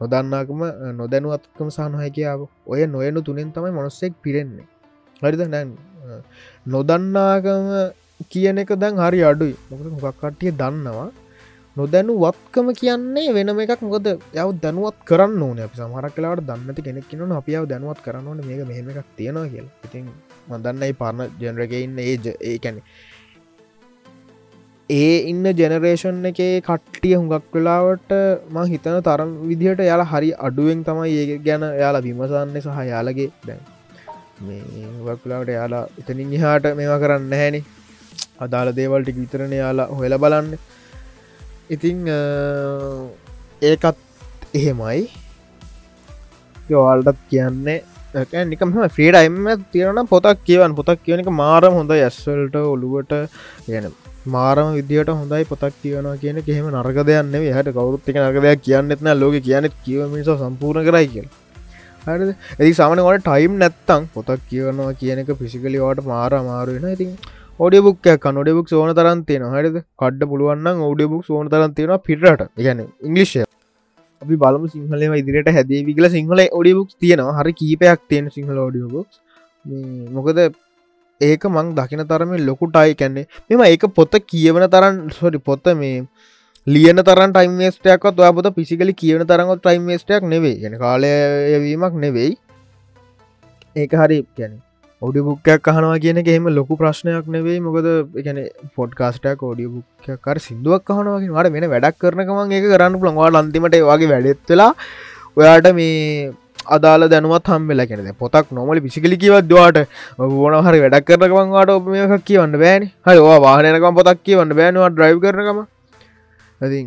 නොදන්නාකම 0.00 0.62
නොදැනුවත්කම 1.00 1.68
සානහැකියාව 1.78 2.40
ඔය 2.72 2.80
නොයනු 2.94 3.20
තුනෙන් 3.28 3.52
තමයි 3.56 3.76
මොනස්සෙක් 3.78 4.14
පිරෙන්නේ. 4.24 4.66
හරිද? 5.22 5.42
නැන් 5.54 5.76
නොදන්නාකම 6.74 7.68
කියන 8.32 8.58
එක 8.62 8.72
දැන් 8.82 9.00
හරි 9.04 9.22
අඩුයි. 9.30 9.56
මොකද 9.70 9.86
හුගක් 9.94 10.18
කට්ටිය 10.20 10.52
දන්නවා. 10.62 11.08
නොදැනු 11.76 12.12
වත්කම 12.22 12.68
කියන්නේ 12.80 13.34
වෙනම 13.36 13.58
එකක්. 13.64 13.82
මොකද 13.86 14.06
යව 14.42 14.50
දැනුවත් 14.62 14.98
කරන්න 15.08 15.42
ඕන. 15.46 15.58
අපි 15.66 15.76
සමහරක් 15.80 16.14
කලාට 16.16 16.46
දන්නති 16.50 16.86
කෙනෙක් 16.86 17.12
න 17.18 17.36
අපියාව 17.40 17.66
දැනුවත් 17.72 18.00
කරන්නවන 18.06 18.40
මේක 18.48 18.62
මෙහෙම 18.70 18.88
එකක් 18.92 19.10
තියෙනවා 19.18 19.50
කියලා. 19.52 19.74
ඉතින් 19.86 20.08
මදන්නයි 20.50 20.94
පරණ 21.02 21.28
ජනරක 21.40 21.72
ඉන්න 21.84 21.98
ඒ 22.06 22.16
ඒකැන 22.52 22.80
ඒ 24.90 25.14
ඉන්න 25.30 25.46
ජෙනරේෂන් 25.60 26.18
එකේ 26.30 26.60
කට්ටිය 26.62 27.14
හුඟක් 27.14 27.54
වෙලාවට 27.54 28.12
ම 28.50 28.58
හිතන 28.72 28.98
තරම් 29.06 29.30
විදිහට 29.48 29.80
යාලා 29.88 30.10
හරි 30.12 30.28
අඩුවෙන් 30.48 30.84
තමයි 30.84 31.16
ඒ 31.22 31.38
ගැන 31.46 31.64
යාලා 31.80 32.04
විමසන්න 32.04 32.54
සහ 32.60 32.78
යාලගේ 32.90 33.26
දැන් 33.46 33.64
මේ 34.42 34.86
වක්ලාවට 35.08 35.50
යාලා 35.50 35.82
එතනින් 36.00 36.32
හාට 36.44 36.70
මේවා 36.78 37.00
කරන්න 37.02 37.36
හැනි 37.40 37.62
අදාළ 38.40 38.70
දේවල්ටික 38.78 39.20
විතරණ 39.22 39.56
යාලා 39.58 39.88
හොල 39.92 40.16
බලන්න. 40.18 40.54
ඉතිං 41.70 42.06
ඒකත් 43.62 44.00
එහෙමයි. 44.54 45.02
යවාල්ටත් 46.70 47.22
කියන්නේ 47.30 47.78
නිකම 48.46 48.80
ෆ්‍රීඩ 48.88 49.22
එම 49.22 49.46
තිරන 49.72 50.06
පොතක් 50.06 50.44
කියවන් 50.46 50.74
පොතක් 50.74 51.06
කියන 51.06 51.22
එක 51.22 51.36
මාරම 51.36 51.72
හොඳ 51.72 51.90
ඇස්වල්ට 51.92 52.56
ඔළුවට 52.64 53.16
ගැන 53.66 53.94
මාරම 54.34 54.68
විදිට 54.76 55.10
හොඳයි 55.10 55.44
පොතක් 55.50 55.74
කියවන 55.82 56.06
කියන 56.22 56.38
කෙහෙම 56.46 56.66
නර්ග 56.72 56.98
දෙයන්න 57.08 57.34
හට 57.56 57.74
කවරුත්තික 57.76 58.16
නර්ග 58.22 58.38
දෙයක් 58.44 58.62
කියන්නෙත්න 58.66 59.10
ලෝක 59.22 59.36
කියනෙත් 59.48 59.74
කියවමිස 59.86 60.30
සම්පූර්ණ 60.42 60.86
කරයි 60.88 61.08
කියල. 61.14 61.26
හරි 62.06 62.26
ඇති 62.58 62.72
සාමනවට 62.80 63.24
ටයිම් 63.28 63.56
නැත්තං 63.62 64.06
පොතක් 64.14 64.42
කියවනවා 64.50 64.92
කියන 65.00 65.22
එක 65.22 65.32
පිසිකලිවට 65.40 66.04
මාර 66.12 66.30
අමාරුවෙන 66.40 66.86
ඉතින් 66.94 67.12
ඔඩිය 67.64 67.82
බුක් 67.86 68.08
නොඩ 68.38 68.50
බුක් 68.58 68.72
ඕන 68.80 68.94
තරන් 69.00 69.24
තියෙන 69.28 69.46
හරිද? 69.54 69.76
කඩ්ඩ 70.00 70.30
පුළුවන්න 70.32 70.86
ඔඩිය 70.90 71.10
බුක් 71.12 71.30
ඕන 71.38 71.52
තරන් 71.54 71.76
තියෙන 71.78 71.94
පිටට 72.08 72.46
ගැන 72.66 72.82
ඉංගලිෂය 73.08 73.44
අපි 74.22 74.36
බලමු 74.42 74.72
සිංහලම 74.74 75.16
ඉදිරියට 75.22 75.50
හැදේවි 75.58 75.96
කියලා 75.96 76.14
සිංහල 76.18 76.46
ඔඩිය 76.60 76.76
බුක් 76.80 76.90
තියෙනවා. 77.02 77.38
හරි 77.40 77.52
කීපයක් 77.62 78.00
තියෙන 78.10 78.30
සිංහල 78.36 78.58
ඔඩිය 78.68 78.86
බුක් 78.94 79.08
මොකද 80.16 80.38
ඒක 81.20 81.44
මං 81.46 81.74
දකින 81.74 82.04
තරම 82.04 82.32
ලොකුටයි. 82.46 82.94
කැන්නේ 82.94 83.26
මෙම 83.50 83.64
ඒක 83.64 83.86
පොත්ත 83.94 84.14
කියවන 84.26 84.68
තරන් 84.68 85.10
සොරි 85.10 85.38
පොත්ත 85.40 85.64
මේ 85.74 86.04
ලියන 86.66 87.02
තරන් 87.02 87.32
ටයිම්මේස්ටයක්ත් 87.32 88.20
ඔයාපොත 88.20 88.50
පිසිකලි 88.54 88.92
කියවන 88.94 89.24
තරඟත් 89.24 89.62
ටයිම්මේස්ටයක් 89.62 90.22
නෙවේ 90.24 90.60
ගෙන 90.60 90.78
කාලයවීමක් 90.78 91.94
නෙවෙයි. 92.04 92.36
ඒක 93.76 93.92
හරි 93.92 94.22
ගැන 94.36 94.62
ඔඩි 95.02 95.20
බුක්කයක් 95.20 95.68
අහනවා 95.68 95.98
කියන 96.04 96.18
එහෙම 96.18 96.48
ලොකු 96.50 96.76
ප්‍රශ්නයක් 96.76 97.26
නෙවෙයි. 97.28 97.60
මොකද 97.60 97.86
එකන 98.20 98.40
පොඩ්කාස්ටක් 98.76 99.42
ෝඩිය 99.42 99.68
බුක්කර 99.74 100.38
සිින්දුවක් 100.46 100.96
හනවාගේ 100.96 101.34
වට 101.36 101.54
වෙන 101.56 101.70
වැඩක් 101.74 102.00
කරනකමන් 102.02 102.56
ඒක 102.56 102.72
කරන්න 102.72 103.00
පුළන්වා 103.02 103.36
අන්තිමට 103.42 103.78
වගේ 103.90 104.10
වැඩෙත්වෙලා 104.12 104.72
ඔයාට 105.36 105.68
මේ 105.78 106.32
අදාල 106.76 107.08
දැනුවත් 107.12 107.48
හම්බෙල 107.52 107.80
කෙනෙ 107.90 108.12
පොතක් 108.22 108.52
නොමලි 108.58 108.84
පිසිකලි 108.86 109.16
කිවත්දවාට 109.22 109.78
ඕන 110.18 110.54
හරි 110.66 110.82
වැඩක් 110.84 111.08
කරනකමන්වාට 111.08 111.74
ඔබ 111.76 111.88
මේක 111.94 112.24
කියවන්න 112.28 112.54
බෑනි. 112.62 112.92
හරි 113.06 113.24
වා 113.26 113.40
වාහනකම් 113.46 113.98
පොතක් 113.98 114.22
කියවන්න 114.26 114.54
බෑනවා 114.60 114.92
ඩ්‍රයි් 114.92 115.18
කරනකම 115.24 115.58
ඇති 116.60 116.80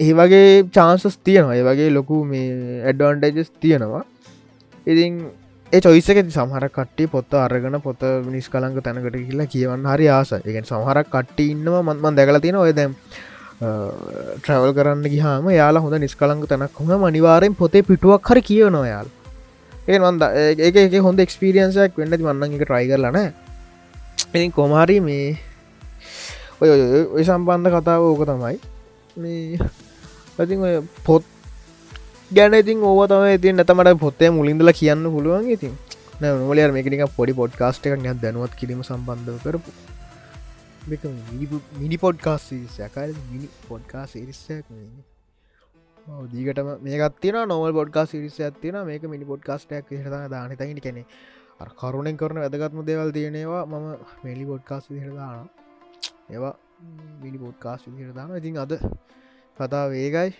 ඒ 0.00 0.12
වගේ 0.12 0.46
චාන්සස් 0.76 1.18
තියෙනවා. 1.26 1.56
ඒ 1.56 1.64
වගේ 1.68 1.90
ලොකු 1.98 2.24
මේ 2.24 2.46
ඇඩ්වන්ටජස් 2.84 3.50
තියෙනවා. 3.62 4.04
ඉතින් 4.86 5.12
ඒ 5.72 5.80
චොයිසක 5.80 6.18
සමහර 6.30 6.64
කට්ටි 6.70 7.06
පොත්ත 7.14 7.32
අරගෙන 7.36 7.80
පොත 7.86 8.02
මිනිස් 8.26 8.48
කලංග 8.48 8.76
තැනකට 8.80 9.16
කියලා 9.20 9.48
කියවන්න 9.54 9.88
හරි 9.92 10.06
ආස 10.08 10.30
එක 10.34 10.58
සමහරක් 10.64 11.08
කට්ටි 11.14 11.50
ඉන්නවා 11.54 11.82
මන්මන් 11.82 12.18
දැකල 12.18 12.38
තියෙන 12.38 12.58
ඔය 12.58 12.72
දැම් 12.72 12.94
ට්‍රවල් 13.56 14.72
කරන්න 14.76 15.02
ගහම 15.06 15.46
යාලා 15.50 15.82
හොඳ 15.82 15.98
නිස්කලංග 15.98 16.42
තැනක් 16.46 16.78
හොම 16.80 17.04
මනිවාරෙන් 17.04 17.54
පොතේ 17.54 17.82
පිටුවක් 17.82 18.30
හරි 18.30 18.42
කියනවා 18.48 18.86
යාල් 18.86 19.08
ඒ 19.88 19.98
නොන්ද 19.98 20.22
ඒක 20.66 20.76
එක 20.76 20.94
හොඳ 21.06 21.20
එක්ස්පිරියන්සයක් 21.24 21.98
වෙන්නති 22.00 22.24
මන්න 22.26 22.56
එක 22.56 22.64
ට්‍රයි 22.64 22.88
කරලන 22.90 23.18
එ 24.34 24.48
කොමාරි 24.50 24.98
මේ 25.00 25.38
ඔය 26.60 26.70
ඔය 27.16 27.24
සම්බන්ධ 27.24 27.74
කතාව 27.74 28.02
ඕක 28.02 28.22
තමයි. 28.28 28.58
මේ 29.16 29.58
ඉතින් 30.42 30.64
ඔය 30.66 30.76
පොත් 31.06 31.24
ගැන 32.30 32.54
ඉතින් 32.60 32.82
ඕව 32.82 33.00
තම 33.10 33.26
ඉතින් 33.32 33.56
නැතමට 33.56 34.00
පොත්තේ 34.04 34.30
මුලින්දල 34.30 34.72
කියන්න 34.72 35.04
පුළුවන් 35.14 35.50
ඉතින්. 35.56 35.74
නොලයාර 36.20 36.72
මේකනික 36.72 37.04
පොඩි 37.16 37.38
පොඩ්කාස්ට 37.40 37.86
එකක් 37.86 38.08
යත් 38.12 38.22
දැනුවත් 38.22 38.56
කිරීම 38.60 38.80
සම්බන්ධ 38.82 39.38
කරපු. 39.44 39.70
මිනි 41.80 41.96
පොඩ්කාස් 41.98 42.48
සැකල් 42.76 43.12
මිනි 43.30 43.48
පොඩ්කා 43.68 44.04
සිරිස්සයක් 44.06 44.64
දීකටම 46.26 46.68
මේකත්තින 46.80 47.38
නොවල් 47.46 47.72
පොඩ්කා 47.72 48.06
සිරිස 48.06 48.38
ඇත්තින 48.40 48.76
මේක 48.84 49.02
මිනි 49.06 49.24
පොඩ්කාස්ටයක් 49.24 49.90
හත 49.98 50.14
දානතයිනි 50.30 50.80
කෙනෙ 50.80 51.02
කරුණෙන් 51.74 52.16
කරන 52.16 52.38
වැදගත්ම 52.38 52.80
දේවල් 52.84 53.10
තියෙනවා 53.12 53.62
මම 53.66 53.86
මෙලි 54.24 54.44
පොඩ්කාස් 54.44 54.84
හිරදාන 54.96 55.48
ඒවා 56.30 56.54
මිනි 57.22 57.38
පොඩ්කාස් 57.38 57.80
විදිරදාන 57.86 58.36
ඉතින් 58.36 58.58
අද 58.58 58.72
කතා 59.56 59.84
වේගයි. 59.88 60.30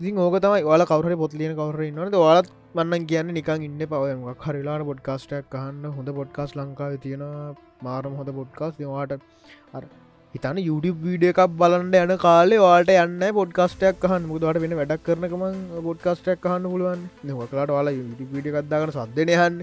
ඉතින් 0.00 0.18
ඕක 0.18 0.36
තමයි. 0.38 0.62
වාල 0.62 0.82
කවර 0.84 1.14
පොත් 1.16 1.32
ලියන 1.34 1.54
කවර 1.56 1.80
ඉන්නවද 1.82 2.16
වාලත් 2.16 2.50
මන්න 2.74 3.06
කියන්න 3.06 3.34
නිකන් 3.34 3.62
ඉන්න 3.62 3.80
පවයක් 3.84 4.44
හරිලාන 4.44 4.86
පොඩ්කාස්ටක් 4.86 5.48
කහන්න 5.50 5.96
හොඳ 5.96 6.08
පොඩ්කාස් 6.18 6.50
ලංකාව 6.54 6.92
තියෙන 6.98 7.24
මාරම 7.82 8.14
හොඳ 8.14 8.30
පොඩ්කාස් 8.32 8.78
වාට 8.84 9.18
හිතන 10.32 10.58
YouTube 10.68 10.98
වීඩිය 11.04 11.30
එකක් 11.32 11.52
බලන්න 11.60 11.94
යන 11.98 12.10
කාලේ 12.24 12.58
වාට 12.64 12.90
යන්න 12.94 13.22
පොඩ්කාස්ටයක් 13.36 13.96
කහන් 14.02 14.24
මුදවට 14.30 14.60
වෙන 14.64 14.74
වැඩක් 14.80 15.04
කරනකම 15.06 15.44
පොඩ්කාස්ටයක් 15.86 16.42
කහන්න 16.44 16.66
පුළුවන්. 16.72 17.00
හොකලාට 17.40 17.72
වාලා 17.76 17.94
විඩිය 18.34 18.52
එකක්දාගන 18.52 18.92
සද්දන 18.96 19.32
යන්න 19.46 19.56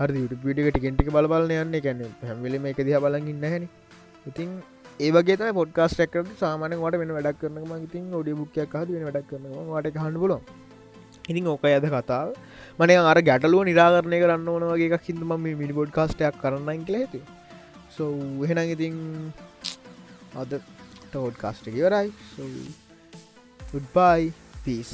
හරි 0.00 0.22
විඩිය 0.44 0.70
ටිකෙන්ටික 0.70 1.10
බලන්න 1.16 1.52
යන්න. 1.64 1.74
කැන 1.86 2.04
හැමිලම 2.28 2.70
එක 2.72 2.80
දිහ 2.88 3.02
බලගන්න 3.04 3.44
හැන 3.52 3.68
ඉතින් 4.30 4.54
ඒවගේ 5.06 5.52
පොඩ්කාස්ටක් 5.60 6.16
සාමානයට 6.44 6.98
වෙන 7.02 7.14
වැඩක් 7.18 7.42
කරනම 7.42 7.76
ඉතින් 7.88 8.08
ොඩි 8.22 8.38
බුක්කයක් 8.40 8.80
හද 8.80 8.88
වෙන 8.96 9.06
වැඩක් 9.10 9.28
කරනවා 9.34 9.68
වට 9.74 10.02
හන්න 10.06 10.22
පුල 10.24 10.38
ඉතින් 11.30 11.46
ඕක 11.52 11.70
ඇද 11.74 11.86
කතාව. 11.98 12.34
මන 12.78 12.90
අර 13.12 13.18
ගැටලුව 13.28 13.68
නිරාකරණය 13.70 14.18
කරන්න 14.24 14.50
ඕනවගේ 14.56 14.92
එකක් 14.96 15.08
හිද 15.12 15.24
ම 15.30 15.32
මිනි 15.60 15.74
බොඩ් 15.80 15.96
කාස්ටයක් 15.98 16.42
කරන්න 16.44 16.84
කියල 16.88 17.00
ඇති 17.04 17.20
සෝ 17.96 18.12
එහෙන 18.46 18.68
ඉතින් 18.74 18.94
අද 20.34 20.60
ටෝඩ් 21.02 21.36
කාස්ට 21.36 21.66
ඉවරයි 21.68 22.12
සුඩ්බයි 23.70 24.32
පිස් 24.64 24.92